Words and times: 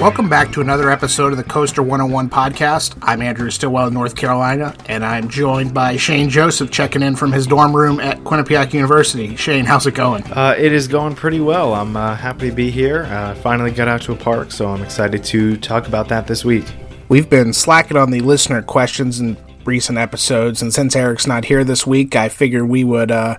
Welcome 0.00 0.30
back 0.30 0.50
to 0.52 0.62
another 0.62 0.90
episode 0.90 1.32
of 1.32 1.36
the 1.36 1.44
Coaster 1.44 1.82
101 1.82 2.30
podcast. 2.30 2.96
I'm 3.02 3.20
Andrew 3.20 3.50
Stillwell, 3.50 3.88
in 3.88 3.92
North 3.92 4.16
Carolina, 4.16 4.74
and 4.86 5.04
I'm 5.04 5.28
joined 5.28 5.74
by 5.74 5.98
Shane 5.98 6.30
Joseph 6.30 6.70
checking 6.70 7.02
in 7.02 7.16
from 7.16 7.32
his 7.32 7.46
dorm 7.46 7.76
room 7.76 8.00
at 8.00 8.16
Quinnipiac 8.20 8.72
University. 8.72 9.36
Shane, 9.36 9.66
how's 9.66 9.86
it 9.86 9.94
going? 9.94 10.24
Uh, 10.32 10.54
it 10.56 10.72
is 10.72 10.88
going 10.88 11.16
pretty 11.16 11.40
well. 11.40 11.74
I'm 11.74 11.98
uh, 11.98 12.16
happy 12.16 12.48
to 12.48 12.56
be 12.56 12.70
here. 12.70 13.02
Uh, 13.10 13.34
finally 13.34 13.72
got 13.72 13.88
out 13.88 14.00
to 14.02 14.12
a 14.12 14.16
park, 14.16 14.52
so 14.52 14.68
I'm 14.68 14.82
excited 14.82 15.22
to 15.22 15.58
talk 15.58 15.86
about 15.86 16.08
that 16.08 16.26
this 16.26 16.46
week. 16.46 16.64
We've 17.10 17.28
been 17.28 17.52
slacking 17.52 17.98
on 17.98 18.10
the 18.10 18.20
listener 18.20 18.62
questions 18.62 19.20
in 19.20 19.36
recent 19.66 19.98
episodes, 19.98 20.62
and 20.62 20.72
since 20.72 20.96
Eric's 20.96 21.26
not 21.26 21.44
here 21.44 21.62
this 21.62 21.86
week, 21.86 22.16
I 22.16 22.30
figured 22.30 22.70
we 22.70 22.84
would 22.84 23.10
uh, 23.10 23.36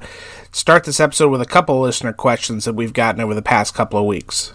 start 0.51 0.83
this 0.83 0.99
episode 0.99 1.29
with 1.29 1.41
a 1.41 1.47
couple 1.47 1.81
listener 1.81 2.13
questions 2.13 2.65
that 2.65 2.75
we've 2.75 2.93
gotten 2.93 3.19
over 3.19 3.33
the 3.33 3.41
past 3.41 3.73
couple 3.73 3.99
of 3.99 4.05
weeks 4.05 4.53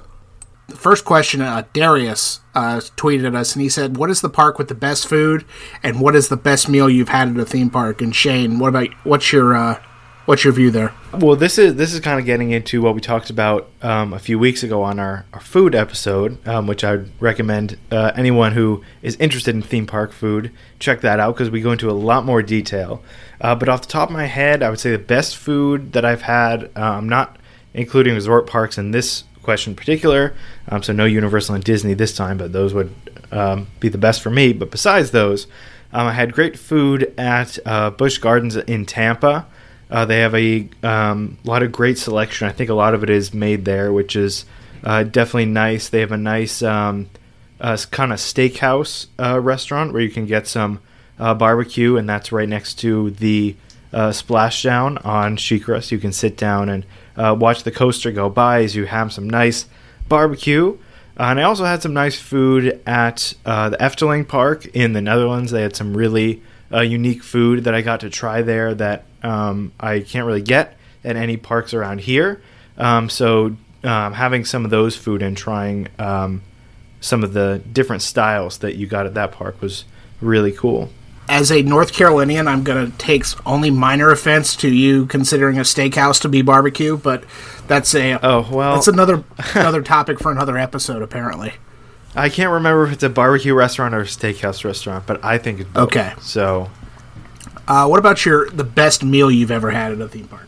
the 0.69 0.77
first 0.77 1.05
question, 1.05 1.41
uh, 1.41 1.65
Darius 1.73 2.41
uh, 2.55 2.80
tweeted 2.97 3.27
at 3.27 3.34
us, 3.34 3.55
and 3.55 3.62
he 3.62 3.69
said, 3.69 3.97
"What 3.97 4.11
is 4.11 4.20
the 4.20 4.29
park 4.29 4.59
with 4.59 4.69
the 4.69 4.74
best 4.74 5.07
food, 5.07 5.45
and 5.83 6.01
what 6.01 6.16
is 6.16 6.29
the 6.29 6.37
best 6.37 6.69
meal 6.69 6.91
you've 6.91 7.11
had 7.11 7.29
at 7.29 7.37
a 7.37 7.45
theme 7.45 7.70
park?" 7.70 8.02
And 8.02 8.15
Shane, 8.15 8.59
what 8.59 8.69
about 8.69 8.88
what's 9.05 9.33
your 9.33 9.55
uh, 9.55 9.80
what's 10.27 10.43
your 10.43 10.52
view 10.52 10.71
there? 10.71 10.93
Well, 11.12 11.37
this 11.37 11.57
is 11.57 11.77
this 11.77 11.95
is 11.95 12.01
kind 12.01 12.19
of 12.19 12.27
getting 12.27 12.51
into 12.51 12.83
what 12.83 12.95
we 12.95 13.01
talked 13.01 13.30
about 13.30 13.71
um, 13.80 14.12
a 14.12 14.19
few 14.19 14.38
weeks 14.38 14.62
ago 14.62 14.83
on 14.83 14.98
our, 14.98 15.24
our 15.33 15.41
food 15.41 15.74
episode, 15.74 16.47
um, 16.47 16.66
which 16.66 16.85
I 16.85 16.93
would 16.93 17.12
recommend 17.21 17.79
uh, 17.91 18.12
anyone 18.15 18.52
who 18.52 18.83
is 19.02 19.16
interested 19.16 19.55
in 19.55 19.62
theme 19.62 19.87
park 19.87 20.12
food 20.12 20.52
check 20.79 21.01
that 21.01 21.21
out 21.21 21.35
because 21.35 21.48
we 21.48 21.60
go 21.60 21.73
into 21.73 21.88
a 21.88 21.93
lot 21.93 22.24
more 22.24 22.43
detail. 22.43 23.02
Uh, 23.41 23.55
but 23.55 23.69
off 23.69 23.83
the 23.83 23.88
top 23.88 24.09
of 24.10 24.12
my 24.12 24.27
head, 24.27 24.62
I 24.62 24.71
would 24.71 24.80
say 24.80 24.91
the 24.91 24.98
best 24.98 25.37
food 25.37 25.93
that 25.93 26.05
I've 26.05 26.23
had. 26.23 26.71
I'm 26.74 26.98
um, 26.98 27.09
not 27.09 27.38
including 27.73 28.15
resort 28.15 28.46
parks 28.46 28.79
in 28.79 28.91
this 28.91 29.24
question 29.46 29.73
in 29.73 29.76
particular. 29.76 30.34
Um, 30.68 30.82
so 30.82 30.93
no 30.93 31.07
Universal 31.07 31.54
and 31.54 31.65
Disney 31.65 31.95
this 31.95 32.15
time, 32.15 32.37
but 32.37 32.52
those 32.52 32.74
would 32.74 32.95
um, 33.32 33.68
be 33.80 33.88
the 33.88 33.96
best 33.96 34.21
for 34.21 34.30
me. 34.30 34.52
But 34.52 34.71
besides 34.71 35.12
those, 35.12 35.46
um, 35.93 36.07
I 36.07 36.12
had 36.12 36.32
great 36.32 36.59
food 36.59 37.15
at 37.16 37.59
uh, 37.65 37.90
Gardens 38.21 38.56
in 38.56 38.84
Tampa. 38.84 39.46
Uh, 39.90 40.04
they 40.04 40.18
have 40.18 40.34
a 40.34 40.68
um, 40.82 41.38
lot 41.45 41.62
of 41.62 41.73
great 41.73 41.96
selection. 41.96 42.48
I 42.48 42.52
think 42.52 42.71
a 42.71 42.74
lot 42.74 42.93
of 42.93 43.02
it 43.02 43.10
is 43.10 43.32
made 43.32 43.65
there, 43.65 43.93
which 43.93 44.16
is 44.16 44.45
uh, 44.84 45.04
definitely 45.04 45.46
nice. 45.46 45.88
They 45.88 46.01
have 46.01 46.12
a 46.12 46.16
nice 46.16 46.62
um, 46.62 47.09
uh, 47.60 47.78
kind 47.90 48.12
of 48.12 48.18
steakhouse 48.18 49.06
uh, 49.18 49.40
restaurant 49.40 49.93
where 49.93 50.02
you 50.02 50.10
can 50.10 50.26
get 50.26 50.46
some 50.46 50.80
uh, 51.18 51.34
barbecue, 51.34 51.96
and 51.96 52.09
that's 52.09 52.32
right 52.32 52.49
next 52.49 52.74
to 52.80 53.12
the 53.12 53.56
splashdown 53.93 55.02
on 55.06 55.37
SheiKra. 55.38 55.82
So 55.82 55.95
you 55.95 56.01
can 56.01 56.12
sit 56.12 56.37
down 56.37 56.68
and 56.68 56.84
uh, 57.16 57.36
watch 57.38 57.62
the 57.62 57.70
coaster 57.70 58.12
go 58.12 58.28
by 58.28 58.62
as 58.62 58.74
you 58.74 58.86
have 58.86 59.12
some 59.12 59.28
nice 59.28 59.66
barbecue. 60.09 60.78
Uh, 61.18 61.24
and 61.24 61.40
I 61.40 61.45
also 61.45 61.64
had 61.64 61.82
some 61.82 61.95
nice 61.95 62.18
food 62.18 62.80
at 62.86 63.34
uh, 63.45 63.70
the 63.70 63.76
Efteling 63.78 64.28
Park 64.28 64.66
in 64.66 64.92
the 64.92 65.00
Netherlands. 65.00 65.50
They 65.50 65.62
had 65.62 65.75
some 65.75 65.97
really 65.97 66.42
uh, 66.72 66.81
unique 66.81 67.22
food 67.22 67.64
that 67.64 67.75
I 67.75 67.81
got 67.81 68.00
to 68.00 68.10
try 68.10 68.42
there 68.42 68.75
that 68.75 69.04
um, 69.22 69.72
I 69.81 70.00
can't 70.00 70.26
really 70.26 70.42
get 70.42 70.76
at 71.04 71.16
any 71.16 71.37
parks 71.37 71.72
around 71.72 72.03
here. 72.03 72.42
Um, 72.76 73.09
so 73.09 73.56
um, 73.82 74.12
having 74.12 74.44
some 74.44 74.64
of 74.64 74.70
those 74.70 74.97
food 74.97 75.22
and 75.22 75.37
trying 75.37 75.88
um, 75.98 76.42
some 77.00 77.25
of 77.25 77.32
the 77.32 77.62
different 77.72 78.03
styles 78.03 78.59
that 78.59 78.76
you 78.76 78.87
got 78.87 79.06
at 79.06 79.14
that 79.14 79.32
park 79.32 79.62
was 79.62 79.84
really 80.20 80.53
cool 80.53 80.91
as 81.28 81.50
a 81.50 81.62
North 81.62 81.93
Carolinian, 81.93 82.49
I'm 82.49 82.62
going 82.62 82.91
to 82.91 82.99
take 82.99 83.25
only 83.47 83.71
minor 83.71 84.10
offense 84.10 84.55
to 84.56 84.69
you 84.69 85.06
considering 85.06 85.59
a 85.59 85.62
steakhouse 85.62 86.21
to 86.22 86.28
be 86.28 86.43
barbecue, 86.43 86.97
but 86.97 87.25
that's 87.66 87.94
a 87.94 88.19
oh 88.22 88.49
well, 88.50 88.75
that's 88.75 88.88
another 88.88 89.25
another 89.55 89.83
topic 89.83 90.21
for 90.21 90.31
another 90.31 90.56
episode. 90.56 91.03
Apparently, 91.03 91.55
I 92.15 92.28
can't 92.28 92.53
remember 92.53 92.87
if 92.87 92.93
it's 92.93 93.03
a 93.03 93.09
barbecue 93.09 93.55
restaurant 93.55 93.95
or 93.95 94.00
a 94.00 94.05
steakhouse 94.05 94.65
restaurant, 94.65 95.06
but 95.06 95.25
I 95.25 95.39
think 95.39 95.61
it's 95.61 95.71
both. 95.71 95.89
okay. 95.89 96.15
So, 96.21 96.71
uh, 97.67 97.87
what 97.87 97.99
about 97.99 98.25
your 98.25 98.49
the 98.50 98.65
best 98.65 99.03
meal 99.05 99.31
you've 99.31 99.50
ever 99.50 99.71
had 99.71 99.93
at 99.93 100.00
a 100.00 100.09
theme 100.09 100.29
park? 100.29 100.47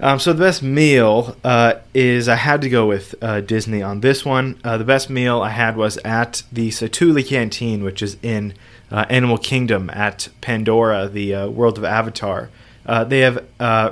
Um, 0.00 0.18
so 0.18 0.32
the 0.32 0.44
best 0.44 0.62
meal 0.62 1.36
uh, 1.44 1.74
is 1.94 2.28
I 2.28 2.34
had 2.34 2.60
to 2.62 2.68
go 2.68 2.86
with 2.86 3.14
uh, 3.22 3.40
Disney 3.40 3.80
on 3.80 4.00
this 4.00 4.24
one. 4.24 4.58
Uh, 4.64 4.76
the 4.76 4.84
best 4.84 5.08
meal 5.08 5.40
I 5.40 5.50
had 5.50 5.76
was 5.76 5.98
at 5.98 6.42
the 6.50 6.70
Satu'li 6.70 7.26
Canteen, 7.26 7.84
which 7.84 8.02
is 8.02 8.16
in 8.22 8.54
uh, 8.90 9.04
Animal 9.08 9.38
Kingdom 9.38 9.90
at 9.90 10.28
Pandora, 10.40 11.08
the 11.08 11.34
uh, 11.34 11.48
world 11.48 11.78
of 11.78 11.84
Avatar. 11.84 12.50
Uh, 12.86 13.04
they 13.04 13.20
have 13.20 13.44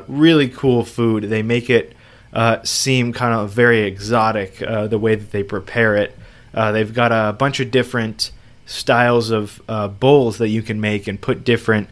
really 0.08 0.48
cool 0.48 0.84
food. 0.84 1.25
They 1.25 1.42
make 1.42 1.70
it 1.70 1.97
seem 2.64 3.12
kind 3.12 3.34
of 3.34 3.50
very 3.50 3.82
exotic 3.82 4.58
the 4.58 4.98
way 4.98 5.14
that 5.14 5.31
they 5.31 5.42
prepare 5.42 5.97
it. 5.97 6.16
they've 6.52 6.92
got 6.92 7.10
a 7.10 7.32
bunch 7.32 7.58
of 7.60 7.70
different 7.70 8.31
styles 8.66 9.31
of 9.31 9.62
bowls 9.98 10.38
that 10.38 10.48
you 10.48 10.62
can 10.62 10.81
make 10.81 11.06
and 11.06 11.20
put 11.20 11.42
different 11.42 11.88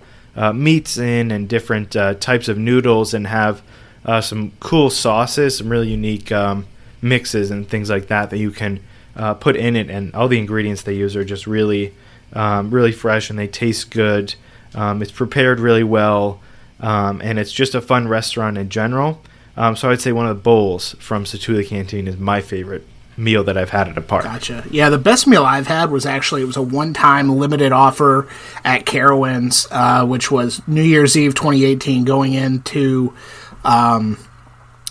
meats 0.55 0.99
in 0.99 1.31
and 1.31 1.49
different 1.49 1.93
types 2.21 2.49
of 2.49 2.59
noodles 2.59 3.15
and 3.15 3.27
have 3.27 3.63
uh, 4.05 4.21
some 4.21 4.53
cool 4.61 4.91
sauces, 4.91 5.59
some 5.59 5.69
really 5.69 5.89
unique 5.89 6.33
um, 6.33 6.67
mixes 7.03 7.51
and 7.51 7.69
things 7.69 7.91
like 7.91 8.09
that 8.09 8.31
that 8.31 8.39
you 8.39 8.51
can 8.51 8.81
uh, 9.17 9.35
put 9.35 9.57
in 9.57 9.77
it. 9.77 9.91
And 9.91 10.15
all 10.15 10.29
the 10.29 10.39
ingredients 10.39 10.83
they 10.83 10.95
use 10.95 11.17
are 11.17 11.25
just 11.25 11.47
really, 11.47 11.95
um, 12.33 12.71
really 12.71 12.93
fresh 12.93 13.31
and 13.31 13.39
they 13.39 13.47
taste 13.47 13.91
good. 13.91 14.35
Um, 14.75 15.03
it's 15.03 15.13
prepared 15.13 15.61
really 15.61 15.85
well, 15.85 16.41
um, 16.79 17.21
and 17.23 17.39
it's 17.39 17.53
just 17.53 17.75
a 17.75 17.81
fun 17.81 18.09
restaurant 18.09 18.57
in 18.57 18.69
general. 18.69 19.21
Um, 19.57 19.77
so 19.77 19.91
I'd 19.91 20.01
say 20.01 20.13
one 20.13 20.27
of 20.27 20.37
the 20.37 20.43
bowls 20.43 20.95
from 21.01 21.25
Satu'li 21.25 21.67
Canteen 21.67 22.07
is 22.07 22.17
my 22.17 22.41
favorite 22.41 22.87
meal 23.17 23.45
that 23.45 23.57
I've 23.57 23.71
had 23.71 23.89
at 23.89 23.99
a 23.99 24.01
park. 24.01 24.25
Gotcha. 24.25 24.65
Yeah, 24.71 24.89
the 24.89 24.99
best 24.99 25.27
meal 25.27 25.45
I've 25.45 25.67
had 25.67 25.91
was 25.91 26.07
actually 26.07 26.43
it 26.43 26.47
was 26.47 26.57
a 26.57 26.63
one-time 26.63 27.29
limited 27.29 27.73
offer 27.73 28.29
at 28.65 28.87
Carowinds, 28.87 29.67
uh, 29.71 30.07
which 30.07 30.31
was 30.31 30.67
New 30.67 30.83
Year's 30.83 31.17
Eve 31.17 31.35
2018, 31.35 32.05
going 32.05 32.33
into 32.33 33.15
um, 33.65 34.17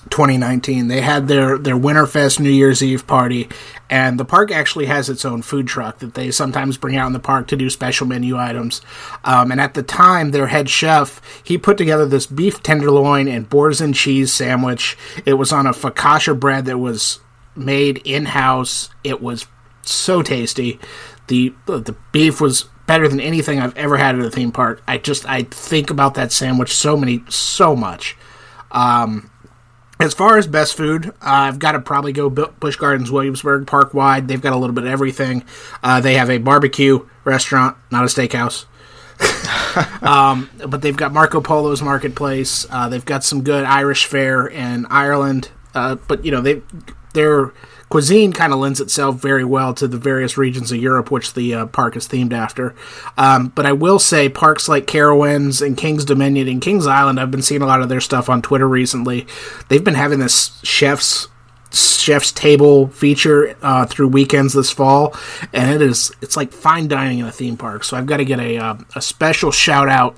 2019. 0.09 0.87
They 0.87 1.01
had 1.01 1.27
their 1.27 1.57
their 1.57 1.75
Winterfest 1.75 2.39
New 2.39 2.49
Year's 2.49 2.83
Eve 2.83 3.05
party, 3.07 3.49
and 3.89 4.19
the 4.19 4.25
park 4.25 4.51
actually 4.51 4.85
has 4.85 5.09
its 5.09 5.25
own 5.25 5.41
food 5.41 5.67
truck 5.67 5.99
that 5.99 6.13
they 6.13 6.31
sometimes 6.31 6.77
bring 6.77 6.95
out 6.95 7.07
in 7.07 7.13
the 7.13 7.19
park 7.19 7.47
to 7.47 7.55
do 7.55 7.69
special 7.69 8.07
menu 8.07 8.37
items. 8.37 8.81
Um, 9.23 9.51
and 9.51 9.61
at 9.61 9.73
the 9.73 9.83
time, 9.83 10.31
their 10.31 10.47
head 10.47 10.69
chef 10.69 11.21
he 11.43 11.57
put 11.57 11.77
together 11.77 12.05
this 12.05 12.27
beef 12.27 12.61
tenderloin 12.63 13.27
and 13.27 13.49
boursin 13.49 13.93
cheese 13.93 14.33
sandwich. 14.33 14.97
It 15.25 15.33
was 15.33 15.51
on 15.51 15.67
a 15.67 15.71
focaccia 15.71 16.39
bread 16.39 16.65
that 16.65 16.77
was 16.77 17.19
made 17.55 18.01
in 18.05 18.25
house. 18.25 18.89
It 19.03 19.21
was 19.21 19.45
so 19.81 20.21
tasty. 20.21 20.79
the 21.27 21.53
The 21.65 21.95
beef 22.11 22.41
was 22.41 22.65
better 22.89 23.07
than 23.07 23.19
anything 23.19 23.59
I've 23.59 23.77
ever 23.77 23.97
had 23.97 24.17
at 24.17 24.25
a 24.25 24.31
theme 24.31 24.51
park. 24.51 24.81
I 24.87 24.97
just 24.97 25.23
I 25.29 25.43
think 25.43 25.91
about 25.91 26.15
that 26.15 26.31
sandwich 26.31 26.73
so 26.73 26.97
many 26.97 27.23
so 27.29 27.75
much. 27.75 28.17
Um, 28.71 29.29
as 29.99 30.13
far 30.13 30.37
as 30.37 30.47
best 30.47 30.75
food, 30.75 31.07
uh, 31.07 31.11
I've 31.21 31.59
got 31.59 31.73
to 31.73 31.81
probably 31.81 32.13
go 32.13 32.29
Busch 32.29 32.77
Gardens, 32.77 33.11
Williamsburg, 33.11 33.67
Park 33.67 33.93
Wide. 33.93 34.27
They've 34.27 34.41
got 34.41 34.53
a 34.53 34.57
little 34.57 34.73
bit 34.73 34.85
of 34.85 34.89
everything. 34.89 35.43
Uh, 35.83 35.99
they 35.99 36.13
have 36.15 36.29
a 36.29 36.37
barbecue 36.37 37.05
restaurant, 37.25 37.75
not 37.91 38.03
a 38.03 38.07
steakhouse. 38.07 38.65
um, 40.01 40.49
but 40.67 40.81
they've 40.81 40.95
got 40.95 41.11
Marco 41.11 41.41
Polo's 41.41 41.81
Marketplace. 41.81 42.65
Uh, 42.69 42.87
they've 42.87 43.03
got 43.03 43.25
some 43.25 43.43
good 43.43 43.65
Irish 43.65 44.05
fare 44.05 44.47
in 44.47 44.85
Ireland. 44.85 45.49
Uh, 45.75 45.95
but 45.95 46.23
you 46.23 46.31
know 46.31 46.41
they 46.41 46.61
they're 47.13 47.53
cuisine 47.89 48.31
kind 48.33 48.53
of 48.53 48.59
lends 48.59 48.79
itself 48.79 49.17
very 49.17 49.43
well 49.43 49.73
to 49.73 49.87
the 49.87 49.97
various 49.97 50.37
regions 50.37 50.71
of 50.71 50.77
Europe, 50.79 51.11
which 51.11 51.33
the 51.33 51.53
uh, 51.53 51.65
park 51.67 51.95
is 51.95 52.07
themed 52.07 52.33
after. 52.33 52.75
Um, 53.17 53.47
but 53.49 53.65
I 53.65 53.73
will 53.73 53.99
say, 53.99 54.29
parks 54.29 54.69
like 54.69 54.85
Carowinds 54.85 55.65
and 55.65 55.77
King's 55.77 56.05
Dominion 56.05 56.47
and 56.47 56.61
Kings 56.61 56.87
Island, 56.87 57.19
I've 57.19 57.31
been 57.31 57.41
seeing 57.41 57.61
a 57.61 57.67
lot 57.67 57.81
of 57.81 57.89
their 57.89 58.01
stuff 58.01 58.29
on 58.29 58.41
Twitter 58.41 58.67
recently. 58.67 59.27
They've 59.67 59.83
been 59.83 59.95
having 59.95 60.19
this 60.19 60.59
chef's 60.63 61.27
chef's 61.71 62.31
table 62.31 62.87
feature 62.87 63.55
uh, 63.61 63.85
through 63.85 64.07
weekends 64.07 64.53
this 64.53 64.71
fall, 64.71 65.15
and 65.53 65.69
it 65.69 65.81
is 65.81 66.11
it's 66.21 66.35
like 66.35 66.51
fine 66.51 66.87
dining 66.87 67.19
in 67.19 67.25
a 67.25 67.31
theme 67.31 67.57
park. 67.57 67.83
So 67.83 67.97
I've 67.97 68.07
got 68.07 68.17
to 68.17 68.25
get 68.25 68.39
a 68.39 68.57
uh, 68.57 68.75
a 68.95 69.01
special 69.01 69.51
shout 69.51 69.89
out 69.89 70.17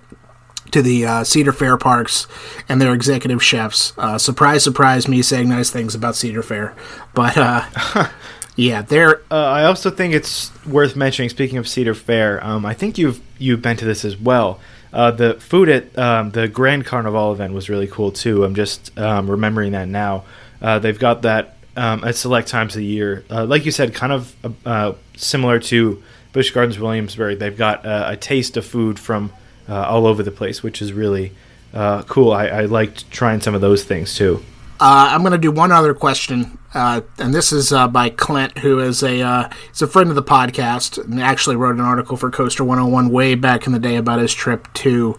to 0.71 0.81
the 0.81 1.05
uh, 1.05 1.23
Cedar 1.23 1.51
Fair 1.51 1.77
parks 1.77 2.27
and 2.67 2.81
their 2.81 2.93
executive 2.93 3.43
chefs. 3.43 3.93
Uh, 3.97 4.17
surprise, 4.17 4.63
surprise, 4.63 5.07
me 5.07 5.21
saying 5.21 5.49
nice 5.49 5.69
things 5.69 5.95
about 5.95 6.15
Cedar 6.15 6.41
Fair, 6.41 6.75
but 7.13 7.37
uh, 7.37 8.09
yeah, 8.55 8.81
they're. 8.81 9.21
Uh, 9.29 9.35
I 9.35 9.65
also 9.65 9.89
think 9.89 10.13
it's 10.13 10.51
worth 10.65 10.95
mentioning. 10.95 11.29
Speaking 11.29 11.57
of 11.57 11.67
Cedar 11.67 11.93
Fair, 11.93 12.43
um, 12.43 12.65
I 12.65 12.73
think 12.73 12.97
you've 12.97 13.21
you've 13.37 13.61
been 13.61 13.77
to 13.77 13.85
this 13.85 14.03
as 14.05 14.17
well. 14.17 14.59
Uh, 14.93 15.11
the 15.11 15.35
food 15.35 15.69
at 15.69 15.97
um, 15.97 16.31
the 16.31 16.47
Grand 16.47 16.85
Carnival 16.85 17.31
event 17.31 17.53
was 17.53 17.69
really 17.69 17.87
cool 17.87 18.11
too. 18.11 18.43
I'm 18.43 18.55
just 18.55 18.97
um, 18.97 19.29
remembering 19.29 19.71
that 19.73 19.87
now. 19.87 20.25
Uh, 20.61 20.79
they've 20.79 20.99
got 20.99 21.21
that 21.21 21.55
um, 21.77 22.03
at 22.03 22.15
select 22.15 22.49
times 22.49 22.75
of 22.75 22.79
the 22.79 22.85
year, 22.85 23.23
like 23.29 23.65
you 23.65 23.71
said, 23.71 23.93
kind 23.93 24.11
of 24.11 24.97
similar 25.15 25.59
to 25.59 26.03
Busch 26.33 26.51
Gardens 26.51 26.77
Williamsburg. 26.77 27.39
They've 27.39 27.57
got 27.57 27.85
a 27.85 28.17
taste 28.17 28.57
of 28.57 28.65
food 28.65 28.99
from 28.99 29.31
uh, 29.71 29.85
all 29.87 30.05
over 30.05 30.21
the 30.21 30.31
place, 30.31 30.61
which 30.61 30.81
is 30.81 30.91
really 30.91 31.31
uh, 31.73 32.03
cool. 32.03 32.33
I, 32.33 32.47
I, 32.47 32.61
liked 32.65 33.09
trying 33.09 33.39
some 33.39 33.55
of 33.55 33.61
those 33.61 33.85
things 33.85 34.13
too. 34.13 34.43
Uh, 34.81 35.07
I'm 35.11 35.21
going 35.21 35.31
to 35.31 35.37
do 35.37 35.51
one 35.51 35.71
other 35.71 35.93
question, 35.93 36.57
uh, 36.73 37.01
and 37.17 37.33
this 37.33 37.53
is 37.53 37.71
uh, 37.71 37.87
by 37.87 38.09
Clint, 38.09 38.57
who 38.57 38.79
is 38.79 39.01
a 39.01 39.21
uh, 39.21 39.49
a 39.79 39.87
friend 39.87 40.09
of 40.09 40.15
the 40.15 40.23
podcast, 40.23 41.01
and 41.01 41.21
actually 41.21 41.55
wrote 41.55 41.75
an 41.75 41.81
article 41.81 42.17
for 42.17 42.29
Coaster 42.29 42.65
101 42.65 43.09
way 43.09 43.35
back 43.35 43.65
in 43.65 43.71
the 43.71 43.79
day 43.79 43.95
about 43.95 44.19
his 44.19 44.33
trip 44.33 44.67
to 44.73 45.17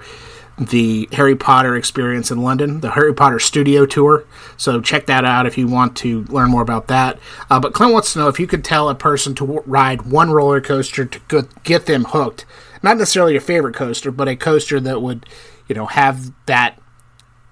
the 0.58 1.08
Harry 1.12 1.34
Potter 1.34 1.74
experience 1.74 2.30
in 2.30 2.42
London, 2.42 2.80
the 2.80 2.90
Harry 2.90 3.14
Potter 3.14 3.38
studio 3.38 3.86
tour. 3.86 4.24
So 4.58 4.82
check 4.82 5.06
that 5.06 5.24
out 5.24 5.46
if 5.46 5.56
you 5.56 5.66
want 5.66 5.96
to 5.98 6.24
learn 6.24 6.50
more 6.50 6.60
about 6.60 6.88
that. 6.88 7.18
Uh, 7.48 7.58
but 7.58 7.72
Clint 7.72 7.94
wants 7.94 8.12
to 8.12 8.18
know 8.18 8.28
if 8.28 8.38
you 8.38 8.46
could 8.46 8.62
tell 8.62 8.90
a 8.90 8.94
person 8.94 9.34
to 9.36 9.46
w- 9.46 9.62
ride 9.64 10.02
one 10.02 10.30
roller 10.30 10.60
coaster 10.60 11.06
to 11.06 11.48
get 11.64 11.86
them 11.86 12.04
hooked. 12.04 12.44
Not 12.82 12.98
necessarily 12.98 13.36
a 13.36 13.40
favorite 13.40 13.74
coaster, 13.74 14.10
but 14.10 14.28
a 14.28 14.36
coaster 14.36 14.80
that 14.80 15.02
would, 15.02 15.26
you 15.68 15.74
know, 15.74 15.86
have 15.86 16.32
that 16.46 16.78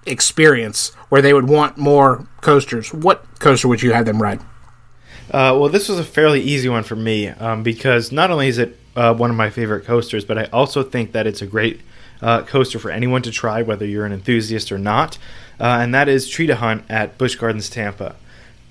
experience 0.05 0.89
where 1.09 1.21
they 1.21 1.33
would 1.33 1.47
want 1.47 1.77
more 1.77 2.27
coasters. 2.41 2.93
What 2.93 3.25
coaster 3.39 3.67
would 3.67 3.81
you 3.81 3.93
have 3.93 4.05
them 4.05 4.21
ride? 4.21 4.41
Uh, 5.31 5.55
well, 5.57 5.69
this 5.69 5.87
was 5.87 5.99
a 5.99 6.03
fairly 6.03 6.41
easy 6.41 6.67
one 6.67 6.83
for 6.83 6.95
me 6.95 7.29
um, 7.29 7.63
because 7.63 8.11
not 8.11 8.31
only 8.31 8.47
is 8.47 8.57
it 8.57 8.77
uh, 8.95 9.13
one 9.13 9.29
of 9.29 9.35
my 9.35 9.49
favorite 9.49 9.85
coasters, 9.85 10.25
but 10.25 10.37
I 10.37 10.45
also 10.45 10.83
think 10.83 11.13
that 11.13 11.25
it's 11.25 11.41
a 11.41 11.47
great 11.47 11.81
uh, 12.21 12.43
coaster 12.43 12.79
for 12.79 12.91
anyone 12.91 13.21
to 13.21 13.31
try, 13.31 13.61
whether 13.61 13.85
you're 13.85 14.05
an 14.05 14.11
enthusiast 14.11 14.71
or 14.71 14.77
not, 14.77 15.17
uh, 15.59 15.79
and 15.81 15.93
that 15.95 16.09
is 16.09 16.27
Cheetah 16.27 16.57
Hunt 16.57 16.83
at 16.89 17.17
Busch 17.17 17.35
Gardens 17.35 17.69
Tampa. 17.69 18.15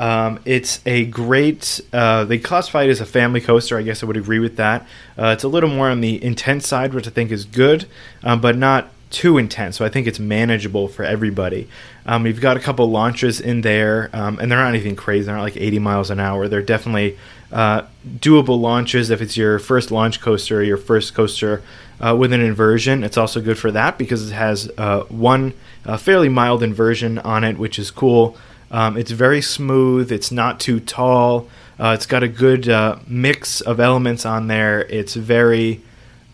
Um, 0.01 0.41
it's 0.47 0.81
a 0.87 1.05
great. 1.05 1.81
Uh, 1.93 2.25
they 2.25 2.39
classify 2.39 2.85
it 2.85 2.91
as 2.91 3.03
a 3.03 3.07
family 3.07 3.43
coaster. 3.43 3.77
I 3.79 3.83
guess 3.83 4.03
I 4.03 4.07
would 4.07 4.17
agree 4.17 4.39
with 4.39 4.57
that. 4.57 4.87
Uh, 5.17 5.27
it's 5.27 5.45
a 5.45 5.49
little 5.49 5.69
more 5.69 5.91
on 5.91 6.01
the 6.01 6.23
intense 6.25 6.67
side, 6.67 6.95
which 6.95 7.07
I 7.07 7.11
think 7.11 7.31
is 7.31 7.45
good, 7.45 7.87
um, 8.25 8.41
but 8.41 8.57
not 8.57 8.89
too 9.11 9.37
intense. 9.37 9.77
So 9.77 9.85
I 9.85 9.91
think 9.91 10.07
it's 10.07 10.19
manageable 10.19 10.89
for 10.89 11.05
everybody. 11.05 11.69
Um, 12.07 12.23
we've 12.23 12.41
got 12.41 12.57
a 12.57 12.61
couple 12.61 12.91
launches 12.91 13.41
in 13.41 13.61
there, 13.61 14.09
um, 14.15 14.39
and 14.39 14.51
they're 14.51 14.59
not 14.59 14.69
anything 14.69 14.97
crazy. 14.97 15.27
They're 15.27 15.37
not 15.37 15.43
like 15.43 15.57
80 15.57 15.81
miles 15.81 16.11
an 16.11 16.19
hour. 16.19 16.49
They're 16.49 16.63
definitely 16.63 17.19
uh, 17.53 17.83
doable 18.07 18.59
launches 18.59 19.11
if 19.11 19.21
it's 19.21 19.37
your 19.37 19.59
first 19.59 19.91
launch 19.91 20.21
coaster, 20.23 20.63
your 20.63 20.79
first 20.79 21.13
coaster 21.13 21.63
uh, 22.01 22.17
with 22.19 22.33
an 22.33 22.41
inversion. 22.41 23.05
It's 23.05 23.19
also 23.19 23.43
good 23.43 23.59
for 23.59 23.71
that 23.73 23.99
because 23.99 24.31
it 24.31 24.35
has 24.35 24.71
uh, 24.79 25.01
one 25.05 25.53
uh, 25.85 25.99
fairly 25.99 26.29
mild 26.29 26.63
inversion 26.63 27.19
on 27.19 27.45
it, 27.45 27.59
which 27.59 27.79
is 27.79 27.91
cool. 27.91 28.39
Um, 28.71 28.97
it's 28.97 29.11
very 29.11 29.43
smooth. 29.43 30.13
It's 30.13 30.31
not 30.31 30.61
too 30.61 30.81
tall. 30.81 31.49
Uh, 31.79 31.93
it's 31.95 32.07
got 32.07 32.23
a 32.23 32.29
good 32.29 32.69
uh, 32.69 32.99
mix 33.07 33.61
of 33.61 33.81
elements 33.81 34.27
on 34.27 34.47
there. 34.47 34.83
It's 34.83 35.15
very, 35.15 35.81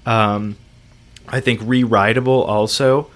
um, 0.04 0.56
I 1.28 1.40
think, 1.40 1.60
re-rideable 1.62 2.42
also. 2.42 3.10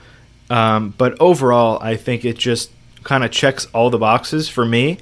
Um, 0.48 0.94
but 0.96 1.20
overall, 1.20 1.78
I 1.82 1.96
think 1.96 2.24
it 2.24 2.38
just 2.38 2.70
kind 3.04 3.24
of 3.24 3.30
checks 3.30 3.66
all 3.72 3.90
the 3.90 3.98
boxes 3.98 4.48
for 4.48 4.64
me 4.64 4.98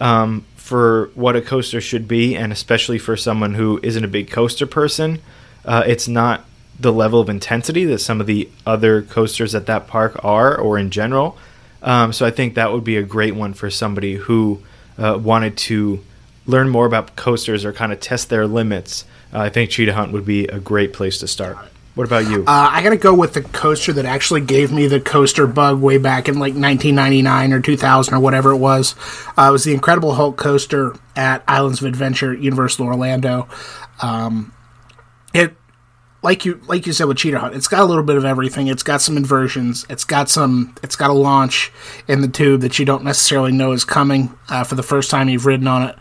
um, 0.00 0.44
for 0.56 1.10
what 1.14 1.36
a 1.36 1.42
coaster 1.42 1.80
should 1.80 2.06
be, 2.06 2.36
and 2.36 2.52
especially 2.52 2.98
for 2.98 3.16
someone 3.16 3.54
who 3.54 3.80
isn't 3.82 4.04
a 4.04 4.08
big 4.08 4.30
coaster 4.30 4.66
person. 4.66 5.20
Uh, 5.64 5.82
it's 5.86 6.08
not 6.08 6.44
the 6.78 6.92
level 6.92 7.20
of 7.20 7.28
intensity 7.28 7.84
that 7.84 7.98
some 7.98 8.20
of 8.20 8.26
the 8.26 8.48
other 8.66 9.02
coasters 9.02 9.54
at 9.54 9.66
that 9.66 9.86
park 9.86 10.18
are, 10.24 10.56
or 10.56 10.78
in 10.78 10.90
general. 10.90 11.36
Um, 11.82 12.12
so 12.12 12.26
I 12.26 12.30
think 12.30 12.54
that 12.54 12.72
would 12.72 12.84
be 12.84 12.96
a 12.96 13.02
great 13.02 13.34
one 13.34 13.54
for 13.54 13.70
somebody 13.70 14.14
who 14.14 14.62
uh, 14.98 15.18
wanted 15.20 15.56
to 15.56 16.00
learn 16.46 16.68
more 16.68 16.86
about 16.86 17.16
coasters 17.16 17.64
or 17.64 17.72
kind 17.72 17.92
of 17.92 18.00
test 18.00 18.28
their 18.28 18.46
limits. 18.46 19.04
Uh, 19.32 19.40
I 19.40 19.48
think 19.48 19.70
Cheetah 19.70 19.94
Hunt 19.94 20.12
would 20.12 20.24
be 20.24 20.46
a 20.46 20.58
great 20.58 20.92
place 20.92 21.18
to 21.18 21.28
start. 21.28 21.56
What 21.94 22.06
about 22.06 22.30
you? 22.30 22.42
Uh, 22.42 22.68
I 22.72 22.82
got 22.82 22.90
to 22.90 22.96
go 22.96 23.12
with 23.12 23.34
the 23.34 23.42
coaster 23.42 23.92
that 23.94 24.04
actually 24.04 24.42
gave 24.42 24.70
me 24.72 24.86
the 24.86 25.00
coaster 25.00 25.46
bug 25.46 25.80
way 25.80 25.98
back 25.98 26.28
in 26.28 26.34
like 26.34 26.54
1999 26.54 27.52
or 27.52 27.60
2000 27.60 28.14
or 28.14 28.20
whatever 28.20 28.52
it 28.52 28.58
was. 28.58 28.94
Uh, 29.36 29.48
it 29.48 29.52
was 29.52 29.64
the 29.64 29.74
Incredible 29.74 30.14
Hulk 30.14 30.36
coaster 30.36 30.94
at 31.16 31.42
Islands 31.48 31.80
of 31.80 31.86
Adventure, 31.86 32.32
Universal 32.32 32.86
Orlando. 32.86 33.48
Um, 34.00 34.52
it 35.34 35.54
like 36.22 36.44
you 36.44 36.60
like 36.66 36.86
you 36.86 36.92
said 36.92 37.04
with 37.04 37.16
Cheetah 37.16 37.38
Hunt, 37.38 37.54
it's 37.54 37.68
got 37.68 37.80
a 37.80 37.84
little 37.84 38.02
bit 38.02 38.16
of 38.16 38.24
everything. 38.24 38.66
It's 38.66 38.82
got 38.82 39.00
some 39.00 39.16
inversions. 39.16 39.86
It's 39.88 40.04
got 40.04 40.28
some. 40.28 40.74
It's 40.82 40.96
got 40.96 41.10
a 41.10 41.14
launch 41.14 41.72
in 42.08 42.20
the 42.20 42.28
tube 42.28 42.60
that 42.60 42.78
you 42.78 42.84
don't 42.84 43.04
necessarily 43.04 43.52
know 43.52 43.72
is 43.72 43.84
coming 43.84 44.36
uh, 44.48 44.64
for 44.64 44.74
the 44.74 44.82
first 44.82 45.10
time 45.10 45.28
you've 45.28 45.46
ridden 45.46 45.66
on 45.66 45.88
it. 45.88 45.96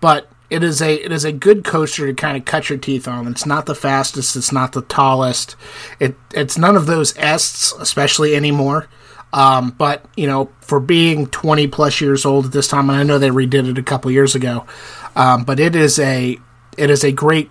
But 0.00 0.30
it 0.48 0.62
is 0.62 0.80
a 0.80 0.94
it 0.94 1.10
is 1.10 1.24
a 1.24 1.32
good 1.32 1.64
coaster 1.64 2.06
to 2.06 2.14
kind 2.14 2.36
of 2.36 2.44
cut 2.44 2.68
your 2.68 2.78
teeth 2.78 3.08
on. 3.08 3.26
It's 3.26 3.46
not 3.46 3.66
the 3.66 3.74
fastest. 3.74 4.36
It's 4.36 4.52
not 4.52 4.72
the 4.72 4.82
tallest. 4.82 5.56
It 5.98 6.14
it's 6.32 6.56
none 6.56 6.76
of 6.76 6.86
those 6.86 7.16
ests, 7.18 7.72
especially 7.72 8.36
anymore. 8.36 8.88
Um, 9.32 9.72
but 9.72 10.04
you 10.16 10.28
know, 10.28 10.50
for 10.60 10.78
being 10.78 11.26
20 11.26 11.66
plus 11.66 12.00
years 12.00 12.24
old 12.24 12.46
at 12.46 12.52
this 12.52 12.68
time, 12.68 12.88
and 12.88 12.98
I 12.98 13.02
know 13.02 13.18
they 13.18 13.30
redid 13.30 13.68
it 13.68 13.78
a 13.78 13.82
couple 13.82 14.12
years 14.12 14.36
ago, 14.36 14.64
um, 15.16 15.42
but 15.42 15.58
it 15.58 15.74
is 15.74 15.98
a 15.98 16.38
it 16.78 16.90
is 16.90 17.02
a 17.02 17.10
great 17.10 17.50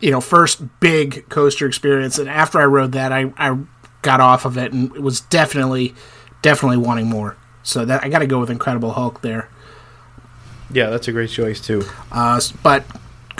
you 0.00 0.10
know, 0.10 0.20
first 0.20 0.80
big 0.80 1.28
coaster 1.28 1.66
experience. 1.66 2.18
And 2.18 2.28
after 2.28 2.60
I 2.60 2.64
rode 2.64 2.92
that, 2.92 3.12
I, 3.12 3.32
I 3.36 3.58
got 4.02 4.20
off 4.20 4.44
of 4.44 4.56
it 4.56 4.72
and 4.72 4.94
it 4.96 5.02
was 5.02 5.20
definitely, 5.20 5.94
definitely 6.42 6.78
wanting 6.78 7.06
more. 7.06 7.36
So 7.62 7.84
that 7.84 8.02
I 8.02 8.08
got 8.08 8.20
to 8.20 8.26
go 8.26 8.40
with 8.40 8.50
Incredible 8.50 8.92
Hulk 8.92 9.20
there. 9.20 9.48
Yeah, 10.72 10.88
that's 10.88 11.08
a 11.08 11.12
great 11.12 11.30
choice 11.30 11.60
too. 11.60 11.84
Uh, 12.10 12.40
but 12.62 12.84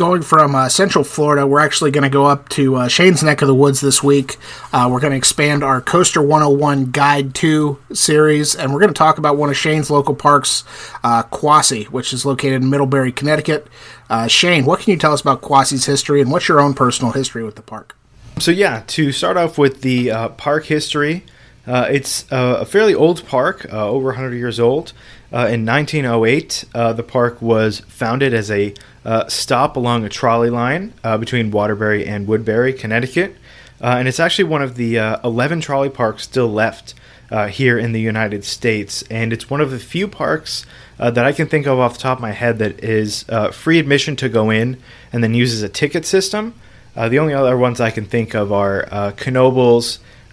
going 0.00 0.22
from 0.22 0.54
uh, 0.54 0.66
Central 0.66 1.04
Florida, 1.04 1.46
we're 1.46 1.60
actually 1.60 1.90
going 1.90 2.04
to 2.04 2.08
go 2.08 2.24
up 2.24 2.48
to 2.48 2.74
uh, 2.74 2.88
Shane's 2.88 3.22
neck 3.22 3.42
of 3.42 3.48
the 3.48 3.54
woods 3.54 3.82
this 3.82 4.02
week. 4.02 4.38
Uh, 4.72 4.88
we're 4.90 4.98
going 4.98 5.10
to 5.10 5.16
expand 5.18 5.62
our 5.62 5.82
Coaster 5.82 6.22
101 6.22 6.90
Guide 6.90 7.34
To 7.34 7.78
series, 7.92 8.56
and 8.56 8.72
we're 8.72 8.80
going 8.80 8.94
to 8.94 8.96
talk 8.96 9.18
about 9.18 9.36
one 9.36 9.50
of 9.50 9.58
Shane's 9.58 9.90
local 9.90 10.14
parks, 10.14 10.64
uh, 11.04 11.24
Quassy, 11.24 11.84
which 11.90 12.14
is 12.14 12.24
located 12.24 12.62
in 12.62 12.70
Middlebury, 12.70 13.12
Connecticut. 13.12 13.66
Uh, 14.08 14.26
Shane, 14.26 14.64
what 14.64 14.80
can 14.80 14.90
you 14.90 14.96
tell 14.96 15.12
us 15.12 15.20
about 15.20 15.42
Quassy's 15.42 15.84
history, 15.84 16.22
and 16.22 16.32
what's 16.32 16.48
your 16.48 16.62
own 16.62 16.72
personal 16.72 17.12
history 17.12 17.44
with 17.44 17.56
the 17.56 17.62
park? 17.62 17.94
So, 18.38 18.52
yeah, 18.52 18.84
to 18.86 19.12
start 19.12 19.36
off 19.36 19.58
with 19.58 19.82
the 19.82 20.10
uh, 20.10 20.28
park 20.30 20.64
history, 20.64 21.26
it's 21.66 22.26
a 22.30 22.64
fairly 22.64 22.94
old 22.94 23.26
park, 23.26 23.66
over 23.72 24.06
100 24.06 24.34
years 24.34 24.58
old. 24.60 24.92
in 25.32 25.64
1908, 25.64 26.64
the 26.72 27.04
park 27.06 27.40
was 27.40 27.80
founded 27.80 28.34
as 28.34 28.50
a 28.50 28.74
uh, 29.04 29.26
stop 29.28 29.76
along 29.76 30.04
a 30.04 30.08
trolley 30.08 30.50
line 30.50 30.92
uh, 31.02 31.16
between 31.16 31.50
Waterbury 31.50 32.06
and 32.06 32.26
Woodbury, 32.26 32.72
Connecticut. 32.72 33.34
Uh, 33.80 33.96
and 33.98 34.06
it's 34.06 34.20
actually 34.20 34.44
one 34.44 34.62
of 34.62 34.74
the 34.74 34.98
uh, 34.98 35.20
11 35.24 35.62
trolley 35.62 35.88
parks 35.88 36.24
still 36.24 36.48
left 36.48 36.94
uh, 37.30 37.46
here 37.46 37.78
in 37.78 37.92
the 37.92 38.00
United 38.00 38.44
States. 38.44 39.02
And 39.10 39.32
it's 39.32 39.48
one 39.48 39.60
of 39.60 39.70
the 39.70 39.78
few 39.78 40.06
parks 40.06 40.66
uh, 40.98 41.10
that 41.12 41.24
I 41.24 41.32
can 41.32 41.48
think 41.48 41.66
of 41.66 41.78
off 41.78 41.94
the 41.94 42.00
top 42.00 42.18
of 42.18 42.22
my 42.22 42.32
head 42.32 42.58
that 42.58 42.84
is 42.84 43.24
free 43.52 43.78
admission 43.78 44.16
to 44.16 44.28
go 44.28 44.50
in 44.50 44.78
and 45.12 45.24
then 45.24 45.32
uses 45.34 45.62
a 45.62 45.68
ticket 45.68 46.04
system. 46.04 46.54
the 46.94 47.18
only 47.18 47.32
other 47.32 47.56
ones 47.56 47.80
I 47.80 47.90
can 47.90 48.04
think 48.04 48.34
of 48.34 48.52
are 48.52 49.12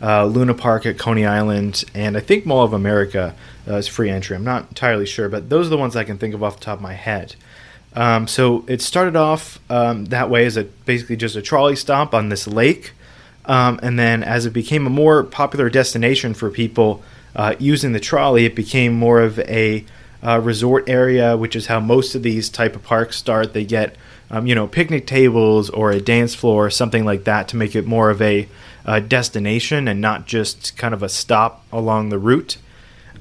Knoebels, 0.01 0.33
Luna 0.33 0.53
Park 0.53 0.85
at 0.85 0.97
Coney 0.97 1.25
Island, 1.25 1.83
and 1.93 2.17
I 2.17 2.19
think 2.19 2.45
Mall 2.45 2.63
of 2.63 2.73
America 2.73 3.35
is 3.65 3.87
free 3.87 4.09
entry. 4.09 4.35
I'm 4.35 4.43
not 4.43 4.69
entirely 4.69 5.05
sure, 5.05 5.29
but 5.29 5.49
those 5.49 5.67
are 5.67 5.69
the 5.69 5.77
ones 5.77 5.95
I 5.95 6.03
can 6.03 6.17
think 6.17 6.33
of 6.33 6.43
off 6.43 6.59
the 6.59 6.65
top 6.65 6.77
of 6.77 6.81
my 6.81 6.93
head. 6.93 7.35
Um, 7.97 8.27
so 8.27 8.63
it 8.67 8.81
started 8.81 9.15
off 9.15 9.59
um, 9.71 10.05
that 10.05 10.29
way 10.29 10.45
as 10.45 10.55
a 10.55 10.65
basically 10.65 11.15
just 11.15 11.35
a 11.35 11.41
trolley 11.41 11.75
stop 11.75 12.13
on 12.13 12.29
this 12.29 12.47
lake, 12.47 12.91
um, 13.45 13.79
and 13.81 13.97
then 13.97 14.23
as 14.23 14.45
it 14.45 14.51
became 14.51 14.85
a 14.85 14.89
more 14.89 15.23
popular 15.23 15.69
destination 15.69 16.33
for 16.33 16.51
people 16.51 17.01
uh, 17.35 17.55
using 17.57 17.93
the 17.93 17.99
trolley, 17.99 18.45
it 18.45 18.55
became 18.55 18.93
more 18.93 19.21
of 19.21 19.39
a 19.39 19.83
uh, 20.23 20.39
resort 20.39 20.87
area, 20.89 21.37
which 21.37 21.55
is 21.55 21.67
how 21.67 21.79
most 21.79 22.13
of 22.13 22.23
these 22.23 22.49
type 22.49 22.75
of 22.75 22.83
parks 22.83 23.15
start. 23.15 23.53
They 23.53 23.65
get 23.65 23.95
um, 24.29 24.45
you 24.45 24.53
know 24.53 24.67
picnic 24.67 25.07
tables 25.07 25.69
or 25.69 25.91
a 25.91 26.01
dance 26.01 26.35
floor 26.35 26.65
or 26.65 26.69
something 26.69 27.05
like 27.05 27.23
that 27.23 27.47
to 27.49 27.55
make 27.57 27.75
it 27.75 27.85
more 27.85 28.09
of 28.09 28.21
a, 28.21 28.47
a 28.87 29.01
destination 29.01 29.87
and 29.87 29.99
not 29.99 30.25
just 30.25 30.75
kind 30.77 30.93
of 30.93 31.03
a 31.03 31.09
stop 31.09 31.63
along 31.71 32.09
the 32.09 32.17
route. 32.17 32.57